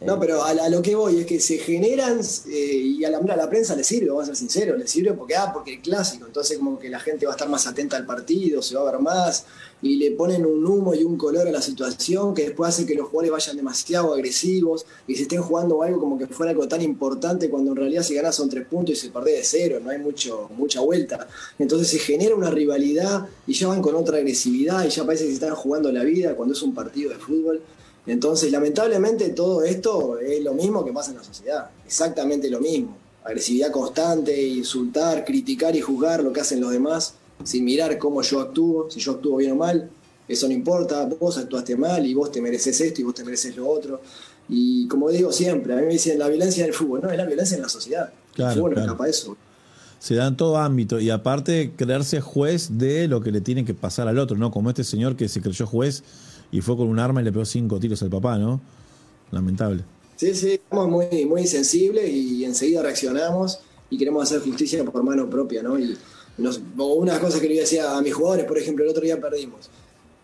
No, 0.00 0.18
pero 0.18 0.42
a, 0.42 0.68
lo 0.70 0.80
que 0.80 0.94
voy 0.94 1.20
es 1.20 1.26
que 1.26 1.38
se 1.40 1.58
generan 1.58 2.20
eh, 2.48 2.50
y 2.50 3.04
a 3.04 3.10
la, 3.10 3.20
la 3.20 3.50
prensa 3.50 3.76
le 3.76 3.84
sirve, 3.84 4.08
vamos 4.08 4.24
a 4.24 4.26
ser 4.28 4.36
sinceros, 4.36 4.78
le 4.78 4.86
sirve 4.86 5.12
porque, 5.12 5.36
ah, 5.36 5.50
porque 5.52 5.82
clásico, 5.82 6.26
entonces 6.26 6.56
como 6.56 6.78
que 6.78 6.88
la 6.88 6.98
gente 6.98 7.26
va 7.26 7.32
a 7.32 7.34
estar 7.34 7.50
más 7.50 7.66
atenta 7.66 7.98
al 7.98 8.06
partido, 8.06 8.62
se 8.62 8.74
va 8.76 8.80
a 8.88 8.92
ver 8.92 9.00
más 9.00 9.44
y 9.82 9.96
le 9.96 10.12
ponen 10.12 10.44
un 10.46 10.66
humo 10.66 10.94
y 10.94 11.02
un 11.02 11.16
color 11.16 11.48
a 11.48 11.50
la 11.50 11.60
situación 11.60 12.34
que 12.34 12.44
después 12.44 12.70
hace 12.70 12.86
que 12.86 12.94
los 12.94 13.08
jugadores 13.08 13.30
vayan 13.32 13.56
demasiado 13.56 14.14
agresivos 14.14 14.86
y 15.06 15.16
se 15.16 15.22
estén 15.22 15.42
jugando 15.42 15.82
algo 15.82 16.00
como 16.00 16.18
que 16.18 16.26
fuera 16.26 16.52
algo 16.52 16.66
tan 16.66 16.82
importante 16.82 17.50
cuando 17.50 17.72
en 17.72 17.76
realidad 17.76 18.02
si 18.02 18.14
ganas 18.14 18.34
son 18.34 18.48
tres 18.48 18.66
puntos 18.66 18.94
y 18.94 18.96
se 18.96 19.10
pierde 19.10 19.32
de 19.32 19.44
cero, 19.44 19.80
no 19.82 19.90
hay 19.90 19.98
mucho, 19.98 20.50
mucha 20.56 20.80
vuelta. 20.80 21.28
Entonces 21.58 21.88
se 21.88 21.98
genera 21.98 22.34
una 22.34 22.50
rivalidad 22.50 23.26
y 23.46 23.52
ya 23.52 23.68
van 23.68 23.82
con 23.82 23.94
otra 23.94 24.16
agresividad 24.18 24.84
y 24.84 24.88
ya 24.88 25.04
parece 25.04 25.24
que 25.24 25.30
se 25.30 25.34
están 25.34 25.54
jugando 25.54 25.90
la 25.92 26.04
vida 26.04 26.34
cuando 26.34 26.54
es 26.54 26.62
un 26.62 26.74
partido 26.74 27.10
de 27.10 27.16
fútbol. 27.16 27.62
Entonces, 28.10 28.50
lamentablemente, 28.50 29.28
todo 29.28 29.62
esto 29.62 30.18
es 30.18 30.42
lo 30.42 30.52
mismo 30.52 30.84
que 30.84 30.92
pasa 30.92 31.12
en 31.12 31.18
la 31.18 31.22
sociedad, 31.22 31.70
exactamente 31.86 32.50
lo 32.50 32.58
mismo. 32.58 32.96
Agresividad 33.22 33.70
constante, 33.70 34.36
insultar, 34.42 35.24
criticar 35.24 35.76
y 35.76 35.80
juzgar 35.80 36.24
lo 36.24 36.32
que 36.32 36.40
hacen 36.40 36.60
los 36.60 36.72
demás, 36.72 37.14
sin 37.44 37.64
mirar 37.64 37.98
cómo 37.98 38.20
yo 38.22 38.40
actúo, 38.40 38.90
si 38.90 38.98
yo 38.98 39.12
actúo 39.12 39.36
bien 39.36 39.52
o 39.52 39.54
mal, 39.54 39.88
eso 40.26 40.48
no 40.48 40.54
importa, 40.54 41.04
vos 41.04 41.38
actuaste 41.38 41.76
mal 41.76 42.04
y 42.04 42.12
vos 42.12 42.32
te 42.32 42.40
mereces 42.40 42.80
esto 42.80 43.00
y 43.00 43.04
vos 43.04 43.14
te 43.14 43.22
mereces 43.22 43.56
lo 43.56 43.68
otro. 43.68 44.00
Y 44.48 44.88
como 44.88 45.08
digo 45.10 45.30
siempre, 45.30 45.72
a 45.72 45.76
mí 45.76 45.82
me 45.82 45.92
dicen 45.92 46.18
la 46.18 46.26
violencia 46.26 46.64
en 46.64 46.70
el 46.70 46.74
fútbol, 46.74 47.02
no, 47.02 47.10
es 47.10 47.16
la 47.16 47.26
violencia 47.26 47.54
en 47.54 47.62
la 47.62 47.68
sociedad. 47.68 48.12
Claro, 48.34 48.50
el 48.50 48.56
fútbol 48.56 48.70
no 48.70 48.74
claro. 48.74 48.86
escapa 48.88 49.04
de 49.04 49.10
eso. 49.10 49.36
Se 50.00 50.16
da 50.16 50.26
en 50.26 50.36
todo 50.36 50.56
ámbito 50.56 50.98
y 50.98 51.10
aparte 51.10 51.74
creerse 51.76 52.20
juez 52.20 52.76
de 52.76 53.06
lo 53.06 53.20
que 53.20 53.30
le 53.30 53.40
tiene 53.40 53.64
que 53.64 53.74
pasar 53.74 54.08
al 54.08 54.18
otro, 54.18 54.36
¿no? 54.36 54.50
Como 54.50 54.68
este 54.70 54.82
señor 54.82 55.14
que 55.14 55.28
se 55.28 55.40
creyó 55.40 55.64
juez 55.64 56.02
y 56.52 56.60
fue 56.60 56.76
con 56.76 56.88
un 56.88 56.98
arma 56.98 57.20
y 57.20 57.24
le 57.24 57.32
pegó 57.32 57.44
cinco 57.44 57.78
tiros 57.78 58.02
al 58.02 58.10
papá, 58.10 58.38
¿no? 58.38 58.60
Lamentable. 59.30 59.84
Sí, 60.16 60.34
sí, 60.34 60.52
estamos 60.52 60.88
muy, 60.88 61.24
muy 61.24 61.46
sensibles 61.46 62.10
y 62.10 62.44
enseguida 62.44 62.82
reaccionamos 62.82 63.60
y 63.88 63.96
queremos 63.98 64.22
hacer 64.24 64.40
justicia 64.40 64.84
por 64.84 65.02
mano 65.02 65.28
propia, 65.30 65.62
¿no? 65.62 65.78
Y 65.78 65.96
nos, 66.38 66.60
una 66.76 67.18
cosa 67.20 67.40
que 67.40 67.48
le 67.48 67.60
decía 67.60 67.96
a 67.96 68.02
mis 68.02 68.14
jugadores, 68.14 68.44
por 68.46 68.58
ejemplo, 68.58 68.84
el 68.84 68.90
otro 68.90 69.02
día 69.02 69.20
perdimos, 69.20 69.70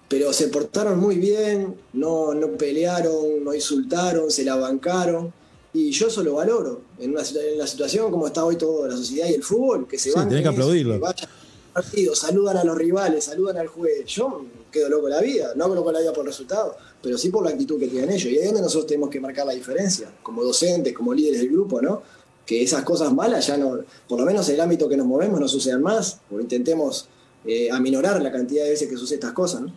pero 0.09 0.33
se 0.33 0.49
portaron 0.49 0.99
muy 0.99 1.17
bien, 1.17 1.75
no, 1.93 2.35
no 2.35 2.49
pelearon, 2.53 3.43
no 3.45 3.55
insultaron, 3.55 4.31
se 4.31 4.45
la 4.45 4.57
bancaron. 4.57 5.33
Y 5.73 5.91
yo 5.91 6.07
eso 6.07 6.23
lo 6.23 6.35
valoro. 6.35 6.81
En 6.99 7.11
una, 7.11 7.21
en 7.23 7.59
la 7.59 7.67
situación 7.67 8.11
como 8.11 8.27
está 8.27 8.45
hoy 8.45 8.57
toda 8.57 8.89
la 8.89 8.97
sociedad 8.97 9.29
y 9.29 9.35
el 9.35 9.43
fútbol, 9.43 9.87
que 9.87 9.99
se 9.99 10.11
Sí, 10.11 10.19
tenés 10.29 10.43
que 10.43 10.49
aplaudirlo. 10.49 10.95
que 10.95 11.01
vayan 11.01 11.29
al 11.29 11.83
partido, 11.83 12.15
saludan 12.15 12.57
a 12.57 12.65
los 12.65 12.79
rivales, 12.79 13.25
saludan 13.25 13.59
al 13.59 13.67
juez. 13.67 14.07
Yo 14.07 14.47
quedo 14.77 14.89
loco 14.89 15.09
la 15.09 15.21
vida, 15.21 15.53
no 15.57 15.69
loco 15.69 15.91
la 15.91 16.01
vida 16.01 16.13
por 16.13 16.25
el 16.25 16.29
resultado, 16.29 16.77
pero 17.03 17.17
sí 17.17 17.31
por 17.31 17.45
la 17.45 17.51
actitud 17.51 17.79
que 17.79 17.89
tienen 17.89 18.11
ellos. 18.11 18.27
Y 18.27 18.37
ahí 18.37 18.39
es 18.39 18.47
donde 18.47 18.63
nosotros 18.63 18.87
tenemos 18.87 19.11
que 19.11 19.21
marcar 19.21 19.47
la 19.47 19.53
diferencia, 19.53 20.09
como 20.23 20.43
docentes, 20.43 20.93
como 20.93 21.15
líderes 21.15 21.41
del 21.41 21.51
grupo, 21.51 21.81
¿no? 21.81 22.03
Que 22.45 22.63
esas 22.63 22.83
cosas 22.85 23.13
malas 23.13 23.47
ya 23.47 23.57
no, 23.57 23.81
por 24.09 24.21
lo 24.21 24.27
menos 24.27 24.49
en 24.49 24.57
el 24.57 24.61
ámbito 24.61 24.89
que 24.89 24.97
nos 24.97 25.07
movemos, 25.07 25.41
no 25.41 25.49
sucedan 25.49 25.83
más, 25.83 26.21
o 26.31 26.41
intentemos 26.41 27.09
eh, 27.45 27.69
aminorar 27.71 28.23
la 28.23 28.31
cantidad 28.31 28.65
de 28.65 28.71
veces 28.71 28.89
que 28.89 28.97
suceden 28.97 29.21
estas 29.21 29.33
cosas, 29.33 29.63
¿no? 29.63 29.73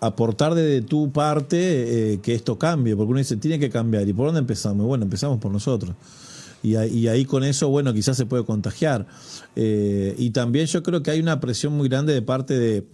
Aportar 0.00 0.54
desde 0.54 0.80
tu 0.80 1.12
parte 1.12 2.14
eh, 2.14 2.20
que 2.22 2.34
esto 2.34 2.58
cambie, 2.58 2.96
porque 2.96 3.10
uno 3.10 3.18
dice, 3.18 3.36
tiene 3.36 3.58
que 3.58 3.68
cambiar. 3.68 4.08
¿Y 4.08 4.14
por 4.14 4.26
dónde 4.26 4.40
empezamos? 4.40 4.86
Bueno, 4.86 5.04
empezamos 5.04 5.38
por 5.38 5.52
nosotros. 5.52 5.94
Y, 6.64 6.76
ahí- 6.76 6.90
y 6.98 7.08
ahí 7.08 7.24
con 7.26 7.44
eso, 7.44 7.68
bueno, 7.68 7.92
quizás 7.92 8.16
se 8.16 8.24
puede 8.24 8.44
contagiar. 8.44 9.06
Eh, 9.54 10.14
y 10.18 10.30
también 10.30 10.64
yo 10.66 10.82
creo 10.82 11.02
que 11.02 11.10
hay 11.10 11.20
una 11.20 11.38
presión 11.38 11.74
muy 11.76 11.88
grande 11.90 12.14
de 12.14 12.22
parte 12.22 12.58
de, 12.58 12.86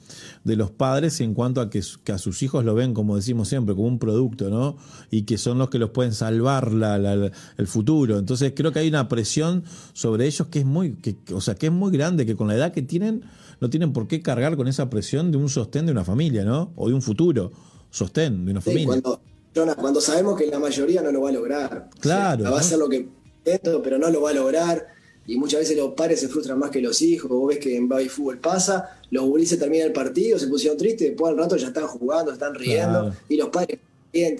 de 0.44 0.56
los 0.56 0.72
padres 0.72 1.20
en 1.20 1.34
cuanto 1.34 1.60
a 1.60 1.70
que, 1.70 1.80
a 2.12 2.18
sus 2.18 2.42
hijos 2.42 2.64
lo 2.64 2.74
ven, 2.74 2.92
como 2.94 3.14
decimos 3.14 3.48
siempre, 3.48 3.74
como 3.76 3.86
un 3.86 3.98
producto, 4.00 4.50
¿no? 4.50 4.76
Y 5.10 5.22
que 5.22 5.38
son 5.38 5.56
los 5.58 5.70
que 5.70 5.78
los 5.78 5.90
pueden 5.90 6.12
salvar 6.12 6.72
la- 6.72 6.98
la- 6.98 7.14
la- 7.14 7.30
el 7.56 7.66
futuro. 7.68 8.18
Entonces 8.18 8.52
creo 8.56 8.72
que 8.72 8.80
hay 8.80 8.88
una 8.88 9.08
presión 9.08 9.62
sobre 9.92 10.26
ellos 10.26 10.48
que 10.48 10.58
es 10.58 10.64
muy, 10.66 10.94
que, 10.96 11.16
o 11.32 11.40
sea, 11.40 11.54
que 11.54 11.66
es 11.66 11.72
muy 11.72 11.92
grande, 11.92 12.26
que 12.26 12.34
con 12.34 12.48
la 12.48 12.56
edad 12.56 12.72
que 12.72 12.82
tienen, 12.82 13.22
no 13.60 13.70
tienen 13.70 13.92
por 13.92 14.08
qué 14.08 14.20
cargar 14.20 14.56
con 14.56 14.66
esa 14.66 14.90
presión 14.90 15.30
de 15.30 15.36
un 15.38 15.48
sostén 15.48 15.86
de 15.86 15.92
una 15.92 16.04
familia, 16.04 16.44
¿no? 16.44 16.72
O 16.74 16.88
de 16.88 16.94
un 16.94 17.02
futuro 17.02 17.52
sostén 17.90 18.44
de 18.44 18.50
una 18.50 18.60
Sí, 18.60 18.70
familia. 18.70 18.86
cuando, 18.88 19.20
Jonah, 19.54 19.74
cuando 19.76 20.00
sabemos 20.00 20.36
que 20.36 20.46
la 20.48 20.58
mayoría 20.58 21.02
no 21.02 21.12
lo 21.12 21.20
va 21.22 21.28
a 21.28 21.32
lograr. 21.32 21.90
Claro, 22.00 22.40
O 22.40 22.42
sea, 22.42 22.50
va 22.50 22.56
a 22.56 22.60
hacer 22.60 22.78
lo 22.78 22.88
que 22.88 23.08
intento, 23.44 23.82
pero 23.82 23.98
no 23.98 24.10
lo 24.10 24.22
va 24.22 24.30
a 24.30 24.34
lograr. 24.34 24.88
Y 25.26 25.36
muchas 25.36 25.60
veces 25.60 25.76
los 25.76 25.92
padres 25.94 26.20
se 26.20 26.28
frustran 26.28 26.58
más 26.58 26.70
que 26.70 26.80
los 26.80 27.00
hijos. 27.02 27.30
Vos 27.30 27.48
ves 27.48 27.58
que 27.58 27.76
en 27.76 27.88
baby 27.88 28.08
fútbol 28.08 28.38
pasa, 28.38 28.98
los 29.10 29.24
gurises 29.24 29.58
terminan 29.58 29.88
el 29.88 29.92
partido, 29.92 30.38
se 30.38 30.48
pusieron 30.48 30.76
tristes, 30.76 31.08
después 31.08 31.30
al 31.32 31.38
rato 31.38 31.56
ya 31.56 31.68
están 31.68 31.86
jugando, 31.86 32.32
están 32.32 32.54
riendo. 32.54 33.00
Claro. 33.00 33.14
Y 33.28 33.36
los 33.36 33.48
padres 33.50 33.78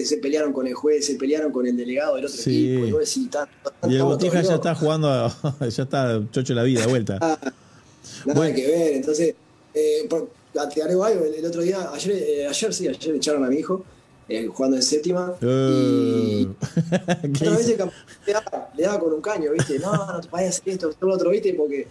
se 0.05 0.17
pelearon 0.17 0.53
con 0.53 0.67
el 0.67 0.75
juez, 0.75 1.07
se 1.07 1.15
pelearon 1.15 1.53
con 1.53 1.65
el 1.67 1.77
delegado 1.77 2.17
del 2.17 2.25
otro 2.25 2.37
Sí. 2.37 2.73
equipo. 2.73 2.87
Y 2.87 2.93
vos 2.93 3.01
decís, 3.01 3.31
"Tan- 3.31 3.49
tan- 3.81 3.91
Y 3.91 3.97
el 3.97 4.03
Botija 4.03 4.35
ya 4.37 4.43
locos". 4.43 4.55
está 4.57 4.75
jugando, 4.75 5.09
a- 5.09 5.37
ya 5.71 5.83
está 5.85 6.23
chocho 6.33 6.55
la 6.55 6.63
vida 6.65 6.81
de 6.81 6.87
vuelta. 6.89 7.19
Nada 7.21 7.39
Bueno. 8.25 8.55
que 8.57 8.67
ver. 8.67 8.93
Entonces, 8.95 9.35
eh, 9.75 10.07
por- 10.09 10.31
te 10.75 10.83
algo. 10.83 11.07
El, 11.07 11.35
el 11.35 11.45
otro 11.47 11.63
día, 11.63 11.89
ayer, 11.93 12.17
eh, 12.17 12.47
ayer 12.49 12.75
sí, 12.75 12.89
ayer 12.89 13.15
echaron 13.15 13.45
a 13.45 13.49
mi 13.49 13.57
hijo 13.57 13.85
eh, 14.31 14.47
jugando 14.47 14.77
en 14.77 14.83
séptima. 14.83 15.35
Eh, 15.41 16.47
Y 16.47 16.47
¿Qué 17.33 17.49
otra 17.49 17.51
vez 17.57 17.61
hizo? 17.61 17.71
el 17.73 17.77
campeón 17.77 17.93
le 18.27 18.33
daba, 18.33 18.71
le 18.77 18.83
daba 18.85 18.99
con 19.01 19.13
un 19.13 19.21
caño, 19.21 19.51
¿viste? 19.53 19.79
No, 19.79 19.93
no 19.93 20.21
te 20.21 20.29
vayas 20.29 20.57
a 20.57 20.61
hacer 20.61 20.73
esto, 20.75 20.91
esto, 20.91 21.07
lo 21.07 21.15
otro, 21.15 21.31
¿viste? 21.31 21.53
Porque. 21.55 21.87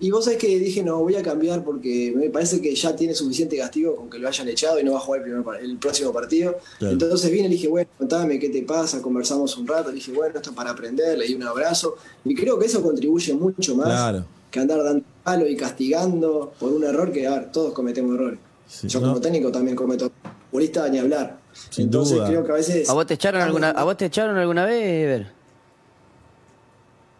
Y 0.00 0.10
vos 0.10 0.24
sabés 0.24 0.40
que 0.40 0.48
dije, 0.58 0.82
no, 0.82 0.98
voy 0.98 1.14
a 1.14 1.22
cambiar 1.22 1.62
porque 1.62 2.12
me 2.16 2.28
parece 2.28 2.60
que 2.60 2.74
ya 2.74 2.96
tiene 2.96 3.14
suficiente 3.14 3.56
castigo 3.56 3.94
con 3.94 4.10
que 4.10 4.18
lo 4.18 4.26
hayan 4.26 4.48
echado 4.48 4.80
y 4.80 4.82
no 4.82 4.92
va 4.92 4.98
a 4.98 5.00
jugar 5.00 5.20
el, 5.20 5.42
primer, 5.42 5.60
el 5.62 5.76
próximo 5.76 6.12
partido. 6.12 6.56
Claro. 6.80 6.94
Entonces 6.94 7.30
vine 7.30 7.46
y 7.46 7.50
le 7.50 7.54
dije, 7.54 7.68
bueno, 7.68 7.88
contame 7.98 8.40
qué 8.40 8.48
te 8.48 8.62
pasa, 8.62 9.00
conversamos 9.00 9.56
un 9.58 9.68
rato. 9.68 9.90
Le 9.90 9.96
dije, 9.96 10.10
bueno, 10.10 10.34
esto 10.34 10.50
es 10.50 10.56
para 10.56 10.70
aprender, 10.70 11.16
le 11.16 11.26
di 11.26 11.34
un 11.36 11.44
abrazo. 11.44 11.94
Y 12.24 12.34
creo 12.34 12.58
que 12.58 12.66
eso 12.66 12.82
contribuye 12.82 13.32
mucho 13.34 13.76
más 13.76 13.86
Claro. 13.86 14.24
que 14.50 14.58
andar 14.58 14.82
dando 14.82 15.04
palo 15.22 15.46
y 15.46 15.56
castigando 15.56 16.52
por 16.58 16.72
un 16.72 16.82
error 16.82 17.12
que, 17.12 17.28
a 17.28 17.38
ver, 17.38 17.52
todos 17.52 17.72
cometemos 17.72 18.16
errores. 18.16 18.40
Sí, 18.66 18.88
Yo 18.88 18.98
no. 19.00 19.06
como 19.10 19.20
técnico 19.20 19.52
también 19.52 19.76
cometo. 19.76 20.10
Futbolista 20.50 20.88
ni 20.88 20.98
hablar. 20.98 21.38
Sin 21.70 21.84
Entonces 21.84 22.16
duda. 22.16 22.26
creo 22.28 22.44
que 22.44 22.52
a 22.52 22.54
veces. 22.54 22.88
¿A 22.88 22.92
vos 22.94 23.06
te 23.06 23.14
echaron 23.14 23.40
alguna, 23.42 23.70
a 23.70 23.84
vos 23.84 23.96
te 23.96 24.06
echaron 24.06 24.36
alguna 24.36 24.64
vez, 24.64 24.82
Ever? 25.04 25.26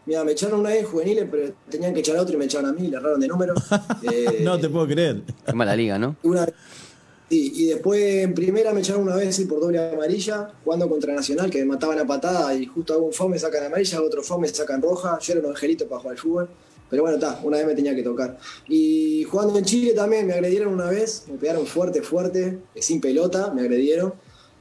Mira, 0.05 0.25
me 0.25 0.33
echaron 0.33 0.61
una 0.61 0.71
vez 0.71 0.81
en 0.81 0.87
juveniles, 0.87 1.29
pero 1.31 1.53
tenían 1.69 1.95
que 1.95 2.01
echar 2.01 2.17
a 2.17 2.23
otro 2.23 2.35
y 2.35 2.39
me 2.39 2.47
echaron 2.47 2.71
a 2.71 2.73
mí, 2.73 2.89
le 2.89 2.97
erraron 2.97 3.21
de 3.21 3.29
número. 3.29 3.55
Eh, 4.03 4.41
No 4.43 4.59
te 4.59 4.69
puedo 4.69 4.87
creer. 4.87 5.23
Qué 5.47 5.53
mala 5.53 5.77
liga, 5.77 5.99
¿no? 5.99 6.17
una 6.25 6.47
sí, 7.31 7.53
y 7.55 7.67
después 7.67 8.03
en 8.25 8.35
primera 8.35 8.73
me 8.73 8.81
echaron 8.81 9.03
una 9.03 9.15
vez 9.17 9.35
sí, 9.37 9.45
por 9.45 9.61
doble 9.61 9.93
amarilla, 9.93 10.51
jugando 10.65 10.89
contra 10.89 11.15
Nacional, 11.15 11.51
que 11.51 11.59
me 11.61 11.67
mataban 11.67 11.99
a 12.01 12.07
patada 12.07 12.53
y 12.55 12.67
justo 12.67 12.95
hago 12.95 13.07
un 13.07 13.13
foul 13.13 13.31
me 13.31 13.39
sacan 13.39 13.65
amarilla, 13.65 14.03
otro 14.03 14.23
foul 14.23 14.41
me 14.41 14.49
sacan 14.49 14.83
roja. 14.83 15.19
Yo 15.21 15.33
era 15.35 15.43
un 15.43 15.51
angelito 15.51 15.87
para 15.87 16.01
jugar 16.01 16.17
al 16.17 16.19
fútbol. 16.21 16.49
Pero 16.93 17.05
bueno, 17.05 17.17
está, 17.17 17.41
una 17.43 17.57
vez 17.57 17.67
me 17.67 17.75
tenía 17.75 17.97
que 17.97 18.03
tocar. 18.03 18.37
Y 18.69 19.25
jugando 19.25 19.59
en 19.59 19.65
Chile 19.65 19.95
también 19.95 20.27
me 20.27 20.35
agredieron 20.35 20.75
una 20.75 20.91
vez, 20.91 21.25
me 21.27 21.39
pegaron 21.39 21.67
fuerte, 21.67 22.03
fuerte, 22.03 22.59
sin 22.77 23.01
pelota, 23.01 23.51
me 23.51 23.63
agredieron. 23.63 24.13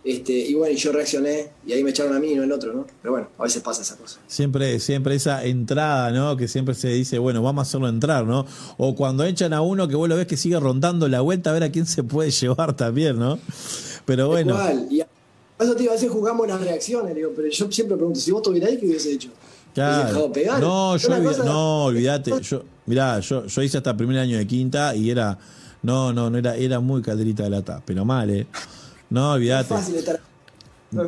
Este, 0.01 0.31
y 0.31 0.53
bueno, 0.53 0.73
yo 0.73 0.93
reaccioné 0.93 1.49
y 1.67 1.73
ahí 1.73 1.83
me 1.83 1.89
echaron 1.89 2.15
a 2.15 2.21
mí 2.21 2.31
y 2.31 2.35
no 2.35 2.43
el 2.43 2.51
otro, 2.53 2.71
¿no? 2.71 2.87
Pero 3.01 3.11
bueno, 3.11 3.27
a 3.37 3.43
veces 3.43 3.61
pasa 3.61 3.81
esa 3.81 3.97
cosa. 3.97 4.21
Siempre, 4.27 4.79
siempre 4.79 5.15
esa 5.15 5.43
entrada, 5.43 6.09
¿no? 6.11 6.37
Que 6.37 6.47
siempre 6.47 6.73
se 6.73 6.87
dice, 6.87 7.19
bueno, 7.19 7.43
vamos 7.43 7.65
a 7.65 7.67
hacerlo 7.67 7.89
entrar, 7.89 8.25
¿no? 8.25 8.45
O 8.77 8.95
cuando 8.95 9.25
echan 9.25 9.51
a 9.51 9.61
uno 9.61 9.89
que 9.89 9.97
vos 9.97 10.07
lo 10.07 10.15
ves 10.15 10.25
que 10.25 10.37
sigue 10.37 10.57
rondando 10.57 11.09
la 11.09 11.19
vuelta 11.19 11.49
a 11.49 11.53
ver 11.53 11.63
a 11.63 11.71
quién 11.73 11.85
se 11.85 12.01
puede 12.01 12.31
llevar 12.31 12.77
también, 12.77 13.19
¿no? 13.19 13.39
Pero 14.05 14.29
bueno, 14.29 14.53
Igual, 14.53 14.87
y 14.89 15.01
a 15.01 15.07
eso 15.59 15.75
iba 15.77 15.91
a 15.91 15.95
decir, 15.95 16.07
jugamos 16.07 16.47
las 16.47 16.61
reacciones, 16.61 17.13
digo, 17.13 17.33
pero 17.35 17.49
yo 17.49 17.69
siempre 17.69 17.97
pregunto, 17.97 18.21
si 18.21 18.31
vos 18.31 18.39
estuvieras 18.39 18.69
ahí, 18.69 18.77
¿qué 18.77 18.85
hubiese 18.85 19.11
hecho? 19.11 19.31
¿Hubiese 19.73 19.91
claro. 19.91 20.07
dejado 20.07 20.31
pegar? 20.33 20.59
No, 20.59 20.97
yo 20.97 21.23
cosa- 21.23 21.43
no, 21.43 21.83
olvídate. 21.85 22.31
Yo, 22.41 22.63
mirá, 22.85 23.19
yo, 23.19 23.45
yo 23.45 23.61
hice 23.61 23.77
hasta 23.77 23.95
primer 23.95 24.17
año 24.17 24.37
de 24.37 24.45
quinta 24.47 24.95
y 24.95 25.09
era, 25.09 25.37
no, 25.81 26.11
no, 26.11 26.29
no 26.29 26.37
era, 26.37 26.55
era 26.55 26.79
muy 26.79 27.01
calderita 27.01 27.43
de 27.43 27.49
lata, 27.51 27.81
pero 27.85 28.03
mal, 28.03 28.29
¿eh? 28.29 28.47
No, 29.09 29.33
olvídate. 29.33 29.75
estar 29.75 30.19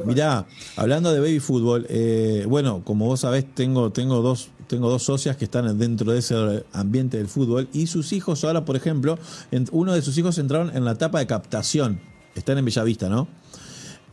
Mirá, 0.05 0.45
hablando 0.77 1.11
de 1.11 1.19
baby 1.19 1.39
fútbol, 1.39 1.85
eh, 1.89 2.45
bueno, 2.47 2.83
como 2.85 3.05
vos 3.05 3.19
sabés, 3.19 3.53
tengo, 3.53 3.91
tengo 3.91 4.21
dos 4.21 4.49
tengo 4.67 4.89
dos 4.89 5.03
socias 5.03 5.35
que 5.35 5.43
están 5.45 5.77
dentro 5.77 6.11
de 6.13 6.19
ese 6.19 6.63
ambiente 6.71 7.17
del 7.17 7.27
fútbol 7.27 7.67
y 7.73 7.87
sus 7.87 8.13
hijos 8.13 8.43
ahora, 8.43 8.65
por 8.65 8.75
ejemplo, 8.75 9.19
uno 9.71 9.93
de 9.93 10.01
sus 10.01 10.17
hijos 10.17 10.37
entraron 10.37 10.75
en 10.75 10.85
la 10.85 10.93
etapa 10.93 11.19
de 11.19 11.27
captación. 11.27 11.99
Están 12.33 12.57
en 12.57 12.65
Bellavista, 12.65 13.09
¿no? 13.09 13.27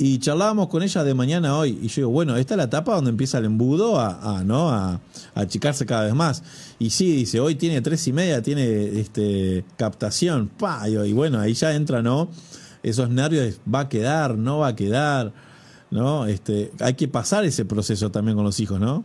Y 0.02 0.18
charlábamos 0.18 0.68
con 0.68 0.82
ella 0.82 1.04
de 1.04 1.12
mañana 1.12 1.58
hoy. 1.58 1.78
Y 1.82 1.88
yo 1.88 1.96
digo, 1.96 2.08
bueno, 2.08 2.34
esta 2.38 2.54
es 2.54 2.58
la 2.58 2.64
etapa 2.64 2.94
donde 2.94 3.10
empieza 3.10 3.36
el 3.36 3.44
embudo 3.44 4.00
a, 4.00 4.42
¿no? 4.46 4.70
A, 4.70 4.98
achicarse 5.34 5.84
cada 5.84 6.04
vez 6.04 6.14
más. 6.14 6.42
Y 6.78 6.88
sí, 6.88 7.14
dice, 7.14 7.38
hoy 7.38 7.54
tiene 7.54 7.82
tres 7.82 8.08
y 8.08 8.14
media, 8.14 8.40
tiene 8.40 8.98
este 8.98 9.62
captación. 9.76 10.48
Pa, 10.48 10.88
y, 10.88 11.12
bueno, 11.12 11.38
ahí 11.38 11.52
ya 11.52 11.74
entra, 11.74 12.00
¿no? 12.00 12.30
Esos 12.82 13.10
nervios, 13.10 13.60
va 13.72 13.80
a 13.80 13.88
quedar, 13.90 14.38
no 14.38 14.60
va 14.60 14.68
a 14.68 14.74
quedar, 14.74 15.34
¿no? 15.90 16.26
Este, 16.26 16.72
hay 16.80 16.94
que 16.94 17.06
pasar 17.06 17.44
ese 17.44 17.66
proceso 17.66 18.10
también 18.10 18.38
con 18.38 18.46
los 18.46 18.58
hijos, 18.58 18.80
¿no? 18.80 19.04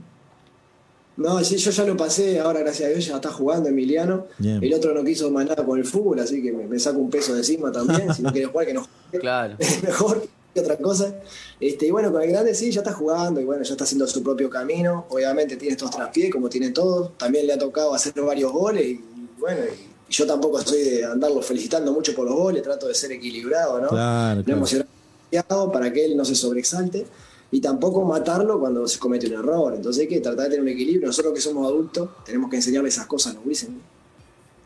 No, 1.18 1.44
sí, 1.44 1.58
yo 1.58 1.72
ya 1.72 1.84
lo 1.84 1.98
pasé, 1.98 2.40
ahora 2.40 2.62
gracias 2.62 2.88
a 2.88 2.94
Dios 2.94 3.06
ya 3.06 3.16
está 3.16 3.32
jugando 3.32 3.68
Emiliano. 3.68 4.28
El 4.42 4.74
otro 4.74 4.94
no 4.94 5.04
quiso 5.04 5.30
más 5.30 5.46
nada 5.46 5.66
con 5.66 5.78
el 5.78 5.86
fútbol, 5.86 6.22
así 6.22 6.42
que 6.42 6.54
me, 6.54 6.80
saco 6.80 7.00
un 7.00 7.10
peso 7.10 7.34
de 7.34 7.40
encima 7.40 7.70
también. 7.70 8.14
si 8.14 8.22
no 8.22 8.32
quiere 8.32 8.48
jugar, 8.48 8.66
que 8.66 8.74
no 8.74 8.82
juegue. 8.82 8.96
Claro. 9.22 9.56
Mejor 9.84 10.28
que 10.56 10.62
otra 10.62 10.78
cosa. 10.78 11.14
Este, 11.60 11.88
y 11.88 11.92
bueno, 11.92 12.12
con 12.12 12.22
el 12.22 12.30
grande 12.30 12.56
sí, 12.56 12.72
ya 12.72 12.80
está 12.80 12.94
jugando 12.94 13.42
y 13.42 13.44
bueno, 13.44 13.64
ya 13.64 13.74
está 13.74 13.84
haciendo 13.84 14.08
su 14.08 14.24
propio 14.24 14.50
camino. 14.50 15.06
Obviamente 15.10 15.58
tiene 15.58 15.74
estos 15.74 15.92
traspiés, 15.92 16.32
como 16.32 16.50
tienen 16.50 16.74
todos. 16.74 17.18
También 17.18 17.46
le 17.46 17.54
ha 17.54 17.60
tocado 17.60 17.94
hacer 17.94 18.14
varios 18.22 18.52
goles 18.52 18.86
y, 18.86 19.04
bueno, 19.38 19.62
y, 19.66 20.14
yo 20.14 20.26
tampoco 20.26 20.62
soy 20.62 20.82
de 20.82 21.06
andarlo 21.06 21.42
felicitando 21.42 21.92
mucho 21.92 22.16
por 22.16 22.26
los 22.26 22.36
goles, 22.36 22.64
trato 22.64 22.88
de 22.88 22.94
ser 22.94 23.12
equilibrado, 23.12 23.82
¿no? 23.82 23.90
Claro, 23.90 24.44
no 24.46 24.54
emocionado 24.54 25.72
para 25.74 25.92
que 25.92 26.06
él 26.06 26.16
no 26.16 26.24
se 26.24 26.36
sobresalte 26.36 27.06
y 27.52 27.60
tampoco 27.60 28.06
matarlo 28.06 28.60
cuando 28.60 28.88
se 28.88 28.98
comete 28.98 29.28
un 29.28 29.34
error. 29.34 29.74
Entonces 29.76 30.04
hay 30.04 30.08
que 30.08 30.22
tratar 30.22 30.46
de 30.46 30.50
tener 30.52 30.62
un 30.62 30.70
equilibrio. 30.70 31.08
Nosotros 31.08 31.34
que 31.34 31.42
somos 31.42 31.68
adultos 31.68 32.10
tenemos 32.24 32.50
que 32.50 32.58
enseñarle 32.58 32.90
esas 32.90 33.08
cosas 33.08 33.34
a 33.34 33.36
los 33.36 33.46
grises. 33.46 33.70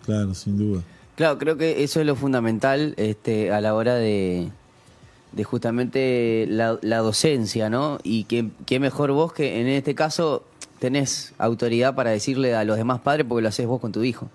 Claro, 0.05 0.36
sin 0.36 0.58
duda. 0.58 0.84
Claro, 1.15 1.39
creo 1.39 1.58
que 1.58 1.84
eso 1.84 2.00
es 2.00 2.05
lo 2.05 2.15
fundamental 2.15 2.93
este, 2.98 3.51
a 3.51 3.62
la 3.62 3.74
hora 3.74 3.96
de, 3.96 4.51
de 5.31 5.43
justamente 5.43 6.45
la, 6.48 6.98
docencia, 6.98 7.69
¿no? 7.69 8.00
Y 8.03 8.24
qué 8.25 8.79
mejor 8.79 9.12
vos 9.12 9.33
que 9.33 9.59
en 9.62 9.67
este 9.67 9.95
caso 9.95 10.43
tenés 10.79 11.33
autoridad 11.38 11.95
para 11.95 12.12
decirle 12.12 12.55
a 12.55 12.63
los 12.63 12.77
demás 12.77 13.01
padres 13.01 13.25
porque 13.27 13.41
lo 13.41 13.50
haces 13.50 13.67
vos 13.67 13.81
con 13.81 13.91
tu 13.91 14.03
hijo. 14.03 14.29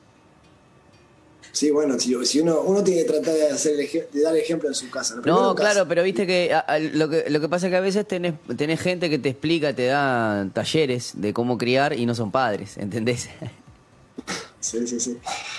Sí, 1.54 1.70
bueno, 1.70 1.96
si, 2.00 2.40
uno, 2.40 2.62
uno 2.62 2.82
tiene 2.82 3.02
que 3.02 3.12
tratar 3.12 3.32
de, 3.32 3.46
hacer 3.46 3.76
de 3.76 4.20
dar 4.20 4.36
ejemplo 4.36 4.68
en 4.68 4.74
su 4.74 4.90
casa. 4.90 5.14
No, 5.24 5.54
claro, 5.54 5.86
pero 5.86 6.02
viste 6.02 6.26
que, 6.26 6.52
lo 6.94 7.08
que 7.08 7.30
lo 7.30 7.40
que 7.40 7.48
pasa 7.48 7.68
es 7.68 7.70
que 7.70 7.76
a 7.76 7.80
veces 7.80 8.08
tenés, 8.08 8.34
tenés 8.56 8.80
gente 8.80 9.08
que 9.08 9.20
te 9.20 9.28
explica, 9.28 9.72
te 9.72 9.86
da 9.86 10.48
talleres 10.52 11.12
de 11.14 11.32
cómo 11.32 11.56
criar 11.56 11.96
y 11.96 12.06
no 12.06 12.14
son 12.16 12.32
padres, 12.32 12.76
¿entendés? 12.76 13.28
Sí, 14.58 14.84
sí, 14.86 14.98
sí. 14.98 15.18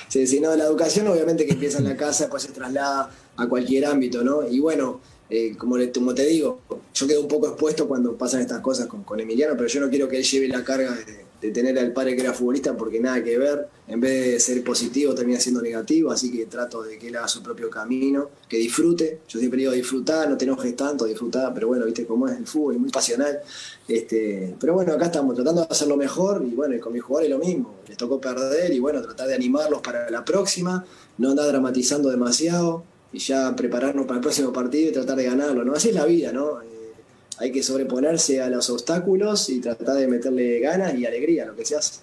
Sí, 0.10 0.27
sí, 0.27 0.39
no, 0.42 0.54
la 0.56 0.65
educación 0.65 1.08
obviamente 1.08 1.46
que 1.46 1.54
empieza 1.54 1.77
en 1.77 1.86
la 1.86 1.96
casa, 1.96 2.24
después 2.25 2.44
se 2.44 2.51
traslada 2.51 3.12
a 3.38 3.48
cualquier 3.48 3.86
ámbito, 3.86 4.22
¿no? 4.22 4.46
Y 4.46 4.60
bueno, 4.60 5.00
eh, 5.29 5.55
como, 5.58 5.77
como, 5.94 6.13
te 6.13 6.25
digo, 6.25 6.60
yo 6.94 7.08
quedo 7.08 7.22
un 7.22 7.27
poco 7.27 7.48
expuesto 7.48 7.88
cuando 7.88 8.15
pasan 8.15 8.41
estas 8.41 8.60
cosas 8.60 8.88
con, 8.88 9.20
Emiliano, 9.20 9.55
pero 9.58 9.67
yo 9.67 9.82
no 9.82 9.89
quiero 9.89 10.08
que 10.08 10.17
él 10.17 10.24
lleve 10.24 10.48
la 10.48 10.63
carga 10.63 10.96
de, 10.96 11.25
tener 11.51 11.77
al 11.77 11.94
padre 11.94 12.15
que 12.15 12.24
era 12.24 12.34
futbolista 12.34 12.75
porque 12.75 13.00
nada 13.00 13.24
que 13.24 13.38
ver, 13.38 13.67
en 13.88 14.00
vez 14.00 14.32
de 14.32 14.39
ser 14.39 14.63
positivo 14.63 15.13
termina 15.13 15.39
siendo 15.39 15.62
negativo, 15.62 16.10
así 16.10 16.32
que 16.32 16.48
trato 16.48 16.82
de 16.82 16.98
que 16.98 17.10
él 17.10 17.15
haga 17.17 17.27
su 17.27 17.44
propio 17.44 17.70
camino, 17.70 18.32
que 18.50 18.58
disfrute, 18.58 19.20
yo 19.27 19.38
siempre 19.38 19.60
digo 19.60 19.72
disfrutar, 19.72 20.27
no 20.27 20.38
te 20.38 20.46
enojes 20.46 20.75
tanto, 20.75 21.05
disfrutar, 21.05 21.53
pero 21.53 21.67
bueno, 21.67 21.86
viste 21.86 22.08
cómo 22.08 22.27
es 22.27 22.36
el 22.36 22.48
fútbol, 22.48 22.74
es 22.74 22.82
muy 22.82 22.89
pasional, 22.89 23.41
este, 23.88 24.55
pero 24.60 24.74
bueno, 24.74 24.94
acá 24.94 25.05
estamos 25.05 25.36
tratando 25.36 25.62
de 25.62 25.67
hacerlo 25.70 25.98
mejor 25.98 26.44
y 26.44 26.55
bueno, 26.55 26.79
con 26.79 26.94
mis 26.94 27.03
jugadores 27.03 27.29
lo 27.29 27.38
mismo, 27.38 27.75
les 27.88 27.96
tocó 27.96 28.20
perder 28.20 28.74
y 28.74 28.79
bueno, 28.79 29.03
tratar 29.03 29.27
de 29.27 29.36
animarlos 29.36 29.82
para 29.82 30.10
la 30.10 30.25
próxima, 30.25 30.84
no 31.20 31.29
andar 31.29 31.46
dramatizando 31.46 32.09
demasiado 32.09 32.83
y 33.13 33.20
ya 33.20 33.55
prepararnos 33.55 34.05
para 34.05 34.18
el 34.18 34.22
próximo 34.22 34.51
partido 34.51 34.89
y 34.89 34.94
tratar 34.94 35.18
de 35.18 35.25
ganarlo, 35.25 35.63
¿no? 35.63 35.74
Así 35.74 35.89
es 35.89 35.96
la 35.96 36.05
vida, 36.05 36.31
¿no? 36.31 36.59
hay 37.37 37.51
que 37.51 37.63
sobreponerse 37.63 38.41
a 38.41 38.50
los 38.50 38.70
obstáculos 38.70 39.50
y 39.50 39.59
tratar 39.59 39.96
de 39.96 40.07
meterle 40.07 40.59
ganas 40.59 40.96
y 40.96 41.05
alegría 41.05 41.46
lo 41.46 41.55
que 41.55 41.65
se 41.65 41.75
hace. 41.75 42.01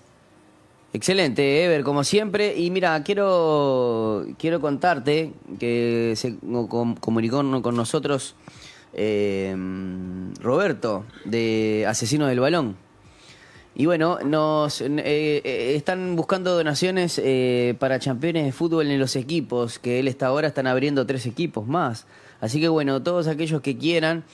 Excelente, 0.93 1.65
Ever, 1.65 1.85
como 1.85 2.05
siempre. 2.05 2.55
Y 2.57 2.71
mira, 2.71 3.03
quiero, 3.03 4.27
quiero 4.39 4.61
contarte 4.61 5.33
que 5.59 6.13
se 6.17 6.37
comunicó 7.01 7.63
con 7.63 7.77
nosotros 7.77 8.35
eh, 8.93 9.57
Roberto, 10.41 11.05
de 11.25 11.87
Asesino 11.89 12.27
del 12.27 12.41
Balón. 12.41 12.77
Y 13.75 13.87
bueno, 13.87 14.19
nos 14.25 14.83
eh, 14.83 14.91
eh, 14.99 15.73
están 15.77 16.15
buscando 16.15 16.55
donaciones 16.55 17.21
para 17.79 17.99
campeones 17.99 18.45
de 18.45 18.53
fútbol 18.53 18.89
en 18.89 18.99
los 18.99 19.17
equipos, 19.17 19.79
que 19.79 19.99
él 19.99 20.09
está 20.09 20.27
ahora, 20.27 20.49
están 20.49 20.67
abriendo 20.67 21.07
tres 21.07 21.25
equipos 21.27 21.67
más. 21.67 22.07
Así 22.41 22.61
que 22.61 22.69
bueno, 22.69 23.03
todos 23.03 23.29
aquellos 23.29 23.63
que 23.63 23.79
quieran 23.79 24.25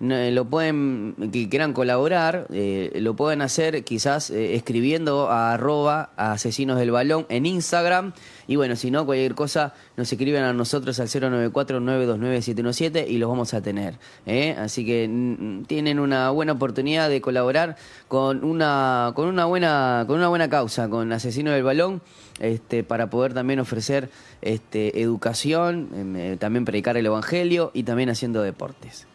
lo 0.00 0.44
pueden, 0.44 1.16
que 1.32 1.48
quieran 1.48 1.72
colaborar, 1.72 2.46
eh, 2.52 2.92
lo 3.00 3.16
pueden 3.16 3.42
hacer 3.42 3.82
quizás 3.82 4.30
eh, 4.30 4.54
escribiendo 4.54 5.28
a 5.28 5.54
arroba 5.54 6.10
asesinos 6.16 6.78
del 6.78 6.92
balón 6.92 7.26
en 7.28 7.46
Instagram. 7.46 8.12
Y 8.46 8.54
bueno, 8.54 8.76
si 8.76 8.92
no, 8.92 9.04
cualquier 9.04 9.34
cosa, 9.34 9.74
nos 9.96 10.12
escriben 10.12 10.44
a 10.44 10.52
nosotros 10.52 11.00
al 11.00 11.08
094-929-717 11.08 13.08
y 13.08 13.18
los 13.18 13.28
vamos 13.28 13.54
a 13.54 13.60
tener. 13.60 13.98
¿eh? 14.24 14.54
Así 14.56 14.86
que 14.86 15.64
tienen 15.66 15.98
una 15.98 16.30
buena 16.30 16.52
oportunidad 16.52 17.08
de 17.08 17.20
colaborar 17.20 17.74
con 18.06 18.44
una, 18.44 19.10
con 19.16 19.26
una, 19.26 19.46
buena, 19.46 20.04
con 20.06 20.18
una 20.18 20.28
buena 20.28 20.48
causa, 20.48 20.88
con 20.88 21.12
Asesinos 21.12 21.54
del 21.54 21.64
Balón. 21.64 22.02
Este, 22.38 22.84
para 22.84 23.10
poder 23.10 23.34
también 23.34 23.58
ofrecer 23.58 24.10
este, 24.42 25.02
educación, 25.02 25.88
em, 25.92 26.38
también 26.38 26.64
predicar 26.64 26.96
el 26.96 27.04
Evangelio 27.04 27.72
y 27.74 27.82
también 27.82 28.10
haciendo 28.10 28.42
deportes. 28.42 29.08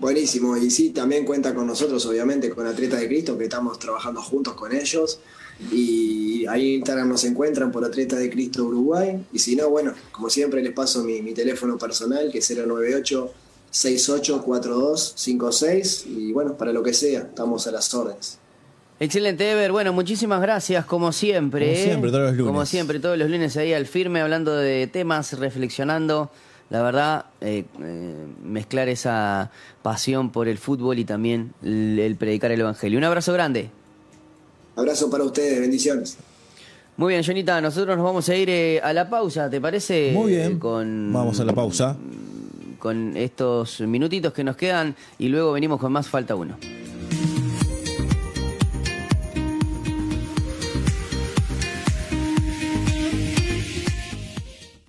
Buenísimo, 0.00 0.56
y 0.56 0.70
sí, 0.70 0.90
también 0.90 1.24
cuenta 1.26 1.54
con 1.54 1.66
nosotros, 1.66 2.06
obviamente, 2.06 2.48
con 2.48 2.66
Atletas 2.66 3.00
de 3.00 3.06
Cristo, 3.06 3.36
que 3.36 3.44
estamos 3.44 3.78
trabajando 3.78 4.22
juntos 4.22 4.54
con 4.54 4.74
ellos. 4.74 5.20
Y 5.70 6.46
ahí 6.46 6.70
en 6.70 6.76
Instagram 6.76 7.10
nos 7.10 7.22
encuentran 7.24 7.70
por 7.70 7.84
Atletas 7.84 8.18
de 8.18 8.30
Cristo 8.30 8.64
Uruguay. 8.64 9.22
Y 9.30 9.38
si 9.38 9.56
no, 9.56 9.68
bueno, 9.68 9.92
como 10.10 10.30
siempre 10.30 10.62
les 10.62 10.72
paso 10.72 11.04
mi, 11.04 11.20
teléfono 11.34 11.76
personal, 11.76 12.32
que 12.32 12.38
es 12.38 12.50
098 12.50 13.30
684256 13.72 16.06
y 16.06 16.32
bueno, 16.32 16.56
para 16.56 16.72
lo 16.72 16.82
que 16.82 16.92
sea, 16.92 17.20
estamos 17.20 17.68
a 17.68 17.70
las 17.70 17.94
órdenes. 17.94 18.40
Excelente, 18.98 19.48
Ever. 19.50 19.70
Bueno, 19.70 19.92
muchísimas 19.92 20.40
gracias, 20.40 20.84
como 20.86 21.12
siempre. 21.12 21.74
Como 21.74 21.84
siempre, 21.84 22.10
todos 22.10 22.24
los 22.24 22.32
lunes. 22.32 22.46
Como 22.46 22.66
siempre, 22.66 22.98
todos 23.00 23.18
los 23.18 23.30
lunes 23.30 23.56
ahí 23.58 23.74
al 23.74 23.86
firme, 23.86 24.22
hablando 24.22 24.56
de 24.56 24.88
temas, 24.88 25.34
reflexionando 25.34 26.32
la 26.70 26.82
verdad, 26.82 27.26
eh, 27.40 27.64
eh, 27.82 28.26
mezclar 28.44 28.88
esa 28.88 29.50
pasión 29.82 30.30
por 30.30 30.46
el 30.48 30.56
fútbol 30.56 31.00
y 31.00 31.04
también 31.04 31.52
el, 31.62 32.16
predicar 32.18 32.52
el 32.52 32.60
Evangelio. 32.60 32.96
Un 32.96 33.04
abrazo 33.04 33.32
grande. 33.32 33.70
Abrazo 34.76 35.10
para 35.10 35.24
ustedes, 35.24 35.60
bendiciones. 35.60 36.16
Muy 36.96 37.14
bien, 37.14 37.24
Jonita, 37.24 37.60
nosotros 37.60 37.96
nos 37.96 38.04
vamos 38.04 38.28
a 38.28 38.36
ir 38.36 38.48
eh, 38.50 38.80
a 38.82 38.92
la 38.92 39.10
pausa, 39.10 39.50
¿te 39.50 39.60
parece? 39.60 40.12
Muy 40.12 40.32
bien. 40.32 40.58
Con, 40.58 41.12
vamos 41.12 41.40
a 41.40 41.44
la 41.44 41.52
pausa. 41.52 41.96
Con 42.78 43.16
estos 43.16 43.80
minutitos 43.80 44.32
que 44.32 44.44
nos 44.44 44.56
quedan 44.56 44.94
y 45.18 45.28
luego 45.28 45.52
venimos 45.52 45.80
con 45.80 45.92
más 45.92 46.08
Falta 46.08 46.36
Uno. 46.36 46.56